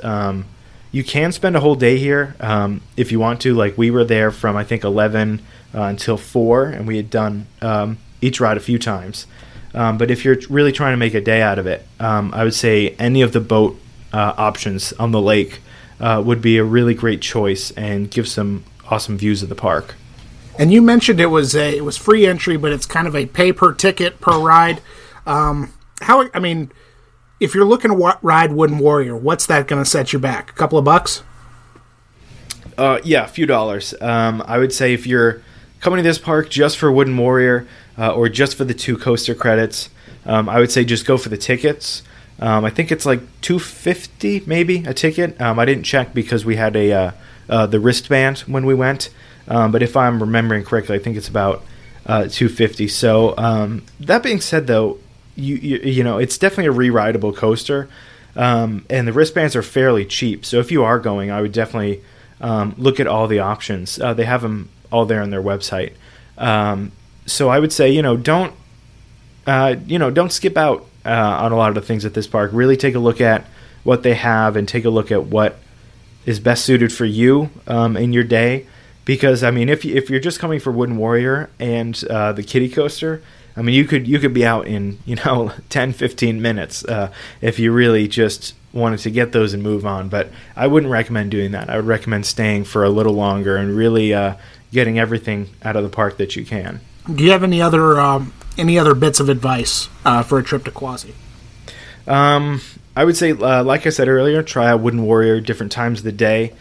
you 0.91 1.05
can 1.05 1.33
spend 1.33 1.57
a 1.57 1.61
whole 1.61 1.75
day 1.75 1.99
here 1.99 2.35
um, 2.41 2.81
if 2.97 3.13
you 3.13 3.21
want 3.21 3.41
to. 3.43 3.55
Like 3.55 3.77
we 3.77 3.91
were 3.91 4.05
there 4.05 4.31
from 4.31 4.57
I 4.57 4.65
think 4.65 4.85
eleven 4.85 5.41
uh, 5.75 5.83
until 5.83 6.17
four, 6.17 6.65
and 6.65 6.87
we 6.87 6.97
had 6.97 7.11
done 7.11 7.47
um, 7.61 7.99
each 8.21 8.41
ride 8.41 8.57
a 8.57 8.61
few 8.61 8.79
times. 8.79 9.27
Um, 9.75 9.99
but 9.99 10.11
if 10.11 10.25
you're 10.25 10.39
really 10.49 10.73
trying 10.73 10.95
to 10.95 10.97
make 10.97 11.15
a 11.15 11.21
day 11.21 11.43
out 11.43 11.59
of 11.59 11.67
it, 11.67 11.87
um, 12.01 12.33
I 12.35 12.43
would 12.43 12.55
say 12.55 12.91
any 12.99 13.21
of 13.21 13.33
the 13.33 13.41
boat 13.41 13.79
uh, 14.13 14.35
options 14.39 14.95
on 14.95 15.13
the 15.13 15.21
lake 15.21 15.61
uh, 16.01 16.23
would 16.25 16.41
be 16.41 16.57
a 16.57 16.65
really 16.65 16.95
great 16.95 17.21
choice 17.21 17.71
and 17.73 18.11
give 18.11 18.27
some 18.27 18.65
awesome 18.91 19.19
views 19.19 19.43
of 19.43 19.51
the 19.51 19.55
park. 19.55 19.95
And 20.59 20.73
you 20.73 20.83
mentioned 20.83 21.21
it 21.21 21.27
was 21.27 21.55
a 21.55 21.77
it 21.77 21.85
was 21.85 21.97
free 21.97 22.27
entry, 22.27 22.57
but 22.57 22.73
it's 22.73 22.85
kind 22.85 23.07
of 23.07 23.15
a 23.15 23.27
pay 23.27 23.53
per 23.53 23.73
ticket 23.73 24.21
per 24.21 24.39
ride. 24.39 24.83
Um, 25.25 25.73
how 26.03 26.29
I 26.35 26.41
mean, 26.41 26.73
if 27.41 27.55
you're 27.55 27.65
looking 27.65 27.93
to 27.93 28.19
ride 28.23 28.53
Wooden 28.53 28.79
Warrior, 28.79 29.17
what's 29.17 29.47
that 29.47 29.69
going 29.69 29.83
to 29.83 29.89
set 29.89 30.13
you 30.13 30.19
back? 30.19 30.51
A 30.51 30.55
couple 30.55 30.79
of 30.79 30.85
bucks? 30.85 31.23
Uh, 32.77 32.99
yeah, 33.05 33.25
a 33.25 33.29
few 33.29 33.47
dollars. 33.47 33.95
Um, 34.01 34.43
I 34.47 34.59
would 34.59 34.73
say 34.73 34.93
if 34.93 35.07
you're 35.07 35.43
coming 35.81 35.99
to 35.99 36.03
this 36.03 36.19
park 36.19 36.51
just 36.51 36.77
for 36.77 36.91
Wooden 36.91 37.17
Warrior, 37.17 37.67
uh, 37.97 38.13
or 38.13 38.29
just 38.29 38.57
for 38.57 38.65
the 38.65 38.75
two 38.75 38.97
coaster 38.97 39.35
credits, 39.35 39.91
um, 40.27 40.49
I 40.49 40.59
would 40.59 40.71
say 40.71 40.85
just 40.85 41.07
go 41.07 41.17
for 41.17 41.29
the 41.29 41.37
tickets. 41.37 42.03
Um, 42.41 42.65
I 42.65 42.71
think 42.71 42.93
it's 42.93 43.05
like 43.07 43.21
two 43.41 43.59
fifty 43.59 44.43
maybe 44.47 44.85
a 44.85 44.95
ticket. 44.95 45.41
Um, 45.41 45.59
I 45.59 45.65
didn't 45.65 45.85
check 45.85 46.15
because 46.15 46.45
we 46.45 46.57
had 46.57 46.77
a 46.77 46.93
uh, 46.93 47.11
uh, 47.49 47.67
the 47.67 47.81
wristband 47.81 48.41
when 48.41 48.65
we 48.65 48.75
went, 48.75 49.11
um, 49.49 49.73
but 49.73 49.83
if 49.83 49.97
I'm 49.97 50.21
remembering 50.21 50.65
correctly, 50.65 50.95
I 50.95 51.01
think 51.01 51.17
it's 51.17 51.29
about 51.29 51.65
uh, 52.07 52.29
two 52.29 52.49
fifty. 52.49 52.87
So 52.89 53.35
um, 53.37 53.83
that 54.01 54.23
being 54.23 54.41
said, 54.41 54.67
though, 54.67 54.99
you, 55.35 55.57
you, 55.57 55.79
you 55.79 56.05
know 56.05 56.19
it's 56.19 56.39
definitely 56.39 56.67
a 56.67 56.73
re-rideable 56.73 57.33
coaster, 57.33 57.89
um, 58.37 58.85
and 58.89 59.09
the 59.09 59.13
wristbands 59.13 59.57
are 59.57 59.63
fairly 59.63 60.05
cheap. 60.05 60.45
So 60.45 60.59
if 60.61 60.71
you 60.71 60.85
are 60.85 60.99
going, 60.99 61.31
I 61.31 61.41
would 61.41 61.53
definitely 61.53 62.03
look 62.77 63.01
at 63.01 63.09
all 63.09 63.27
the 63.27 63.41
options. 63.41 63.99
Uh, 63.99 64.15
they 64.15 64.25
have 64.25 64.43
them 64.43 64.69
all 64.93 65.07
there 65.07 65.23
on 65.23 65.31
their 65.31 65.43
website. 65.43 65.95
Um, 66.37 66.93
so 67.27 67.49
I 67.49 67.59
would 67.59 67.73
say, 67.73 67.91
you 67.91 68.01
know, 68.01 68.17
don't, 68.17 68.55
uh, 69.45 69.75
you 69.87 69.99
know, 69.99 70.11
don't 70.11 70.31
skip 70.31 70.57
out 70.57 70.87
uh, 71.05 71.11
on 71.43 71.51
a 71.51 71.57
lot 71.57 71.71
of 71.71 71.75
the 71.75 71.81
things 71.81 72.05
at 72.05 72.15
this 72.15 72.29
park. 72.29 72.53
Really 72.55 72.77
take 72.77 72.95
a 72.95 73.01
look 73.01 73.21
at 73.21 73.45
what 73.83 74.05
they 74.05 74.15
have 74.15 74.55
and 74.55 74.69
take 74.69 74.85
a 74.85 74.91
look 74.91 75.11
at 75.11 75.25
what 75.25 75.59
is 76.27 76.39
best 76.39 76.65
suited 76.65 76.93
for 76.93 77.05
you 77.05 77.51
um, 77.67 77.97
in 77.97 78.13
your 78.13 78.25
day. 78.25 78.67
Because 79.09 79.43
I 79.43 79.51
mean, 79.51 79.71
if 79.71 79.87
you, 79.87 79.97
if 79.97 80.11
you're 80.11 80.21
just 80.21 80.39
coming 80.39 80.61
for 80.61 80.71
Wooden 80.71 80.99
Warrior 80.99 81.49
and 81.59 81.99
uh, 82.11 82.33
the 82.33 82.43
Kiddie 82.43 82.69
Coaster, 82.69 83.23
I 83.57 83.63
mean, 83.63 83.75
you 83.75 83.87
could 83.87 84.07
you 84.07 84.19
could 84.19 84.35
be 84.35 84.45
out 84.45 84.67
in 84.67 84.99
you 85.07 85.17
know 85.17 85.51
10, 85.71 85.95
15 85.95 86.43
minutes 86.43 86.85
uh, 86.85 87.11
if 87.41 87.59
you 87.59 87.73
really 87.73 88.07
just 88.07 88.55
wanted 88.75 88.99
to 88.99 89.11
get 89.11 89.33
those 89.33 89.55
and 89.55 89.63
move 89.63 89.87
on. 89.87 90.11
But 90.11 90.29
I 90.55 90.67
wouldn't 90.67 90.93
recommend 90.93 91.31
doing 91.31 91.53
that. 91.53 91.71
I 91.71 91.77
would 91.77 91.87
recommend 91.87 92.27
staying 92.27 92.65
for 92.65 92.85
a 92.85 92.91
little 92.91 93.15
longer 93.15 93.57
and 93.57 93.75
really 93.75 94.13
uh, 94.13 94.35
getting 94.73 94.99
everything 94.99 95.49
out 95.63 95.75
of 95.75 95.85
the 95.85 95.89
park 95.89 96.19
that 96.19 96.37
you 96.37 96.45
can. 96.45 96.83
Do 97.11 97.25
you 97.25 97.31
have 97.31 97.43
any 97.43 97.63
other 97.63 97.99
um, 97.99 98.35
any 98.59 98.79
other 98.79 98.95
bits 98.95 99.21
of 99.21 99.31
advice 99.31 99.89
uh, 100.05 100.23
for 100.23 100.39
a 100.39 100.43
trip 100.43 100.67
to 100.67 100.71
Quassy? 100.71 101.15
Um, 102.07 102.61
I 102.95 103.07
would 103.07 103.17
say, 103.17 103.31
uh, 103.31 103.65
like 103.65 103.87
I 103.87 103.89
said 103.89 104.09
earlier, 104.09 104.43
try 104.43 104.69
out 104.69 104.81
Wooden 104.81 105.03
Warrior 105.03 105.41
different 105.41 105.73
times 105.73 106.01
of 106.01 106.05
the 106.05 106.13
day. 106.13 106.53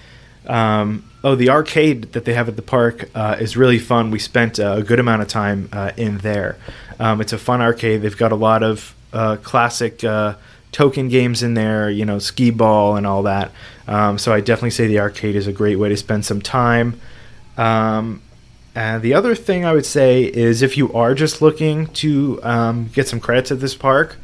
Um, 0.45 1.03
oh, 1.27 1.35
the 1.35 1.49
arcade 1.49 2.13
that 2.13 2.23
they 2.23 2.33
have 2.33 2.47
at 2.47 2.55
the 2.55 2.61
park 2.61 3.09
uh, 3.13 3.35
is 3.39 3.57
really 3.57 3.79
fun. 3.79 4.11
We 4.11 4.19
spent 4.19 4.59
uh, 4.59 4.75
a 4.77 4.83
good 4.83 4.99
amount 4.99 5.21
of 5.21 5.27
time 5.27 5.67
uh, 5.71 5.91
in 5.97 6.19
there. 6.19 6.55
Um, 6.99 7.21
it's 7.21 7.33
a 7.33 7.37
fun 7.37 7.61
arcade. 7.61 8.01
They've 8.01 8.17
got 8.17 8.31
a 8.31 8.35
lot 8.35 8.63
of 8.63 8.95
uh, 9.11 9.35
classic 9.43 9.99
token 10.71 11.09
games 11.09 11.43
in 11.43 11.53
there, 11.53 11.89
you 11.89 12.05
know, 12.05 12.19
skee 12.19 12.51
ball 12.51 12.95
and 12.97 13.05
all 13.05 13.23
that. 13.23 13.51
Um, 13.87 14.17
so 14.17 14.33
I 14.33 14.41
definitely 14.41 14.71
say 14.71 14.87
the 14.87 14.99
arcade 14.99 15.35
is 15.35 15.47
a 15.47 15.53
great 15.53 15.77
way 15.77 15.89
to 15.89 15.97
spend 15.97 16.25
some 16.25 16.41
time. 16.41 16.99
Um, 17.57 18.21
and 18.75 19.01
the 19.01 19.13
other 19.13 19.35
thing 19.35 19.65
I 19.65 19.73
would 19.73 19.85
say 19.85 20.23
is 20.23 20.61
if 20.61 20.77
you 20.77 20.93
are 20.93 21.15
just 21.15 21.41
looking 21.41 21.87
to 21.87 22.39
um, 22.43 22.89
get 22.93 23.07
some 23.07 23.19
credits 23.19 23.51
at 23.51 23.59
this 23.59 23.75
park, 23.75 24.17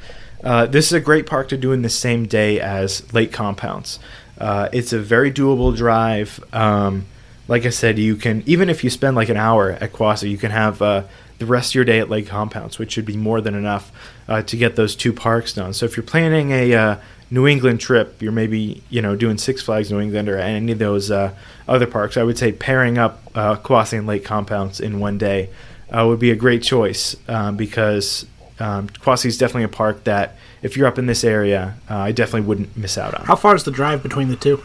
Uh, 0.44 0.66
this 0.68 0.86
is 0.88 0.94
a 0.94 1.00
great 1.00 1.26
park 1.26 1.48
to 1.48 1.58
do 1.58 1.72
in 1.72 1.84
the 1.84 1.90
same 1.90 2.28
day 2.28 2.60
as 2.60 3.02
Lake 3.14 3.32
Compounce. 3.32 3.98
Uh, 4.38 4.70
it's 4.74 4.94
a 4.94 5.00
very 5.00 5.32
doable 5.32 5.76
drive. 5.76 6.44
Um, 6.54 7.06
like 7.48 7.66
I 7.66 7.70
said, 7.70 8.00
you 8.00 8.16
can 8.16 8.44
even 8.46 8.70
if 8.70 8.84
you 8.84 8.90
spend 8.90 9.16
like 9.16 9.30
an 9.30 9.38
hour 9.38 9.72
at 9.72 9.94
Quassy, 9.94 10.30
you 10.30 10.38
can 10.38 10.52
have 10.52 10.82
uh, 10.82 11.04
the 11.40 11.46
rest 11.46 11.72
of 11.72 11.76
your 11.76 11.86
day 11.86 12.00
at 12.00 12.10
Lake 12.10 12.28
Compounce, 12.28 12.80
which 12.80 12.92
should 12.94 13.06
be 13.06 13.18
more 13.18 13.42
than 13.42 13.54
enough 13.56 13.92
uh, 14.28 14.42
to 14.44 14.58
get 14.58 14.76
those 14.76 14.96
two 14.96 15.14
parks 15.14 15.54
done. 15.54 15.74
So 15.74 15.86
if 15.86 15.98
you're 15.98 16.06
planning 16.06 16.52
a 16.52 16.74
uh, 16.74 16.98
New 17.30 17.48
England 17.48 17.80
trip, 17.80 18.22
you're 18.22 18.32
maybe 18.32 18.84
you 18.90 19.02
know 19.02 19.16
doing 19.16 19.38
Six 19.38 19.62
Flags 19.62 19.92
New 19.92 20.00
England 20.00 20.30
or 20.30 20.38
any 20.38 20.72
of 20.72 20.80
those 20.80 21.12
uh, 21.12 21.34
other 21.68 21.88
parks. 21.88 22.16
I 22.16 22.24
would 22.24 22.38
say 22.38 22.52
pairing 22.52 22.98
up 22.98 23.22
uh, 23.36 23.56
Quassy 23.56 23.98
and 23.98 24.08
Lake 24.08 24.24
Compounce 24.24 24.80
in 24.80 25.00
one 25.00 25.18
day 25.18 25.50
uh, 25.92 26.06
would 26.08 26.20
be 26.20 26.32
a 26.32 26.36
great 26.36 26.64
choice 26.64 27.16
um, 27.28 27.58
because 27.58 28.26
um, 28.60 28.88
Quassy 28.88 29.26
is 29.26 29.38
definitely 29.38 29.64
a 29.64 29.70
park 29.70 30.04
that 30.06 30.38
if 30.64 30.76
you're 30.78 30.88
up 30.88 30.98
in 30.98 31.06
this 31.06 31.24
area, 31.24 31.76
uh, 31.90 31.98
I 31.98 32.12
definitely 32.12 32.48
wouldn't 32.48 32.76
miss 32.76 32.98
out 32.98 33.14
on. 33.14 33.26
How 33.26 33.36
far 33.36 33.54
is 33.56 33.64
the 33.64 33.72
drive 33.72 34.02
between 34.02 34.30
the 34.30 34.36
two? 34.36 34.64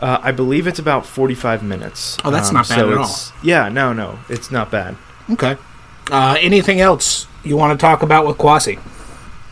Uh, 0.00 0.18
I 0.22 0.30
believe 0.30 0.66
it's 0.66 0.78
about 0.78 1.06
45 1.06 1.62
minutes. 1.62 2.18
Oh, 2.24 2.30
that's 2.30 2.52
not 2.52 2.68
bad 2.68 2.78
so 2.78 2.86
at 2.88 2.92
it's- 2.92 3.32
Yeah, 3.42 3.68
no, 3.70 3.92
no, 3.94 4.18
it's 4.28 4.50
not 4.50 4.70
bad. 4.70 4.94
Okay. 5.30 5.56
Uh, 6.10 6.36
anything 6.38 6.80
else 6.80 7.26
you 7.42 7.56
want 7.56 7.78
to 7.78 7.82
talk 7.82 8.02
about 8.02 8.26
with 8.26 8.36
Quassy? 8.36 8.78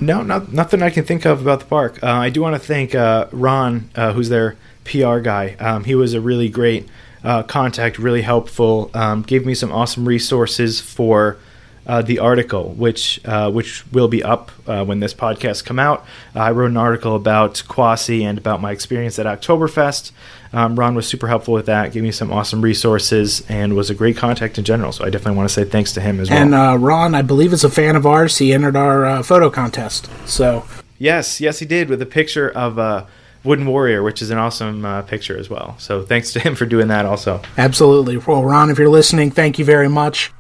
No, 0.01 0.23
not, 0.23 0.53
nothing 0.53 0.83
I 0.83 0.91
can 0.91 1.05
think 1.05 1.25
of 1.25 1.41
about 1.41 1.61
the 1.61 1.67
park. 1.67 2.03
Uh, 2.03 2.09
I 2.09 2.29
do 2.29 2.43
want 2.43 2.55
to 2.55 2.59
thank 2.59 2.95
uh, 2.95 3.27
Ron, 3.33 3.89
uh, 3.95 4.13
who's 4.13 4.29
their 4.29 4.57
PR 4.85 5.19
guy. 5.21 5.57
Um, 5.59 5.85
he 5.85 5.95
was 5.95 6.13
a 6.13 6.21
really 6.21 6.49
great 6.51 6.87
uh, 7.23 7.43
contact, 7.45 7.99
really 7.99 8.23
helpful. 8.23 8.91
Um, 8.93 9.23
gave 9.23 9.47
me 9.47 9.55
some 9.55 9.73
awesome 9.73 10.07
resources 10.07 10.81
for 10.81 11.39
uh, 11.87 12.03
the 12.03 12.19
article, 12.19 12.71
which 12.71 13.21
uh, 13.25 13.51
which 13.51 13.85
will 13.93 14.09
be 14.09 14.23
up 14.23 14.51
uh, 14.67 14.85
when 14.85 15.01
this 15.01 15.15
podcast 15.15 15.65
come 15.65 15.79
out. 15.79 16.05
I 16.35 16.51
wrote 16.51 16.71
an 16.71 16.77
article 16.77 17.15
about 17.17 17.63
Quassy 17.69 18.23
and 18.23 18.39
about 18.39 18.61
my 18.61 18.73
experience 18.73 19.19
at 19.19 19.27
Oktoberfest. 19.27 20.13
Um, 20.53 20.77
Ron 20.77 20.95
was 20.95 21.07
super 21.07 21.27
helpful 21.27 21.53
with 21.53 21.67
that, 21.67 21.93
gave 21.93 22.05
me 22.05 22.13
some 22.13 22.33
awesome 22.33 22.63
resources, 22.63 23.45
and 23.49 23.75
was 23.75 23.91
a 23.91 23.95
great 23.95 24.17
contact 24.17 24.57
in 24.57 24.65
general. 24.65 24.93
So 24.93 25.05
I 25.05 25.11
definitely 25.11 25.37
want 25.37 25.49
to 25.49 25.55
say 25.55 25.65
thanks 25.65 25.93
to 25.95 26.01
him 26.01 26.21
as 26.21 26.31
well. 26.31 26.39
And 26.41 26.55
uh, 26.55 26.77
Ron, 26.79 27.15
I 27.15 27.23
believe, 27.23 27.53
is 27.53 27.65
a 27.65 27.71
fan 27.71 27.97
of 27.97 28.07
ours. 28.07 28.39
He 28.39 28.53
entered 28.55 28.77
our 28.77 29.05
uh, 29.05 29.23
photo 29.23 29.51
contest. 29.51 30.09
So 30.27 30.65
Yes, 30.99 31.41
yes, 31.41 31.59
he 31.59 31.67
did 31.67 31.89
with 31.89 32.01
a 32.03 32.07
picture 32.07 32.49
of 32.51 32.79
a 32.79 33.07
wooden 33.43 33.67
warrior, 33.67 34.03
which 34.03 34.23
is 34.23 34.31
an 34.31 34.39
awesome 34.39 34.85
uh, 34.85 35.03
picture 35.03 35.37
as 35.37 35.51
well. 35.51 35.77
So 35.79 36.03
thanks 36.03 36.33
to 36.33 36.41
him 36.41 36.55
for 36.55 36.67
doing 36.67 36.89
that 36.89 37.05
also. 37.05 37.43
Absolutely. 37.59 38.17
Well, 38.17 38.45
Ron, 38.45 38.71
if 38.71 38.79
you're 38.79 38.89
listening, 38.89 39.31
thank 39.31 39.59
you 39.59 39.65
very 39.65 39.89
much. 39.89 40.33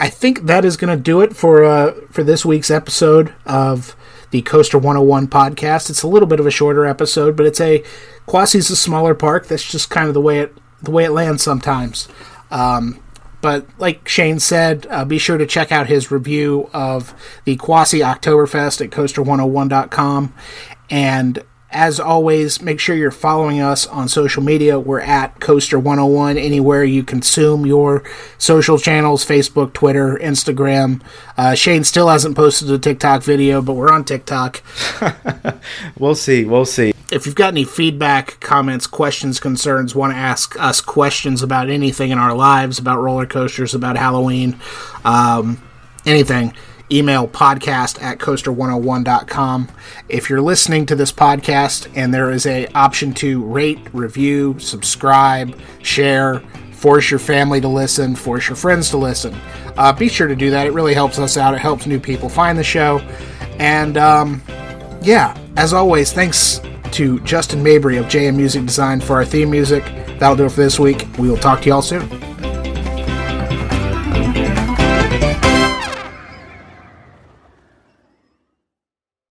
I 0.00 0.08
think 0.08 0.46
that 0.46 0.64
is 0.64 0.78
going 0.78 0.96
to 0.96 1.02
do 1.02 1.20
it 1.20 1.36
for 1.36 1.62
uh, 1.62 1.92
for 2.10 2.24
this 2.24 2.44
week's 2.44 2.70
episode 2.70 3.34
of 3.44 3.94
the 4.30 4.40
Coaster 4.42 4.78
101 4.78 5.28
podcast. 5.28 5.90
It's 5.90 6.02
a 6.02 6.08
little 6.08 6.26
bit 6.26 6.40
of 6.40 6.46
a 6.46 6.50
shorter 6.50 6.86
episode, 6.86 7.36
but 7.36 7.44
it's 7.44 7.60
a 7.60 7.84
Quassy's 8.26 8.70
a 8.70 8.76
smaller 8.76 9.14
park. 9.14 9.46
That's 9.46 9.70
just 9.70 9.90
kind 9.90 10.08
of 10.08 10.14
the 10.14 10.20
way 10.20 10.38
it 10.40 10.56
the 10.82 10.90
way 10.90 11.04
it 11.04 11.10
lands 11.10 11.42
sometimes. 11.42 12.08
Um, 12.50 13.02
but 13.42 13.66
like 13.78 14.08
Shane 14.08 14.38
said, 14.38 14.86
uh, 14.90 15.04
be 15.04 15.18
sure 15.18 15.38
to 15.38 15.46
check 15.46 15.70
out 15.70 15.86
his 15.86 16.10
review 16.10 16.70
of 16.72 17.14
the 17.44 17.56
Quassy 17.56 18.00
Oktoberfest 18.00 18.82
at 18.82 18.90
coaster101.com. 18.90 20.34
And 20.90 21.42
as 21.72 22.00
always, 22.00 22.60
make 22.60 22.80
sure 22.80 22.96
you're 22.96 23.10
following 23.12 23.60
us 23.60 23.86
on 23.86 24.08
social 24.08 24.42
media. 24.42 24.78
We're 24.78 25.00
at 25.00 25.38
Coaster101 25.38 26.36
anywhere 26.36 26.82
you 26.82 27.04
consume 27.04 27.64
your 27.64 28.02
social 28.38 28.76
channels 28.76 29.24
Facebook, 29.24 29.72
Twitter, 29.72 30.18
Instagram. 30.20 31.00
Uh, 31.36 31.54
Shane 31.54 31.84
still 31.84 32.08
hasn't 32.08 32.34
posted 32.36 32.70
a 32.70 32.78
TikTok 32.78 33.22
video, 33.22 33.62
but 33.62 33.74
we're 33.74 33.92
on 33.92 34.04
TikTok. 34.04 34.62
We'll 35.98 36.14
see. 36.14 36.44
We'll 36.44 36.64
see. 36.64 36.94
If 37.10 37.26
you've 37.26 37.34
got 37.34 37.48
any 37.48 37.64
feedback, 37.64 38.40
comments, 38.40 38.86
questions, 38.86 39.40
concerns, 39.40 39.94
want 39.94 40.12
to 40.12 40.16
ask 40.16 40.58
us 40.58 40.80
questions 40.80 41.42
about 41.42 41.68
anything 41.68 42.10
in 42.10 42.18
our 42.18 42.34
lives, 42.34 42.78
about 42.78 43.00
roller 43.00 43.26
coasters, 43.26 43.74
about 43.74 43.96
Halloween, 43.96 44.58
um, 45.04 45.60
anything, 46.06 46.54
email 46.92 47.28
podcast 47.28 48.02
at 48.02 48.18
coaster101.com. 48.18 49.68
If 50.08 50.28
you're 50.28 50.40
listening 50.40 50.86
to 50.86 50.96
this 50.96 51.12
podcast 51.12 51.88
and 51.94 52.12
there 52.12 52.30
is 52.30 52.46
a 52.46 52.66
option 52.68 53.14
to 53.14 53.44
rate, 53.44 53.78
review, 53.92 54.58
subscribe, 54.58 55.58
share, 55.82 56.40
force 56.72 57.10
your 57.10 57.20
family 57.20 57.60
to 57.60 57.68
listen, 57.68 58.16
force 58.16 58.48
your 58.48 58.56
friends 58.56 58.90
to 58.90 58.96
listen, 58.96 59.34
uh, 59.76 59.92
be 59.92 60.08
sure 60.08 60.28
to 60.28 60.36
do 60.36 60.50
that. 60.50 60.66
It 60.66 60.72
really 60.72 60.94
helps 60.94 61.18
us 61.18 61.36
out. 61.36 61.54
It 61.54 61.60
helps 61.60 61.86
new 61.86 62.00
people 62.00 62.28
find 62.28 62.58
the 62.58 62.64
show. 62.64 62.98
And 63.58 63.96
um, 63.96 64.42
yeah, 65.02 65.36
as 65.56 65.72
always, 65.72 66.12
thanks 66.12 66.60
to 66.92 67.20
Justin 67.20 67.62
Mabry 67.62 67.96
of 67.98 68.06
JM 68.06 68.36
Music 68.36 68.64
Design 68.64 69.00
for 69.00 69.16
our 69.16 69.24
theme 69.24 69.50
music. 69.50 69.84
That'll 70.18 70.36
do 70.36 70.46
it 70.46 70.50
for 70.50 70.60
this 70.60 70.78
week. 70.78 71.06
We 71.18 71.28
will 71.28 71.36
talk 71.36 71.62
to 71.62 71.68
y'all 71.68 71.82
soon. 71.82 72.08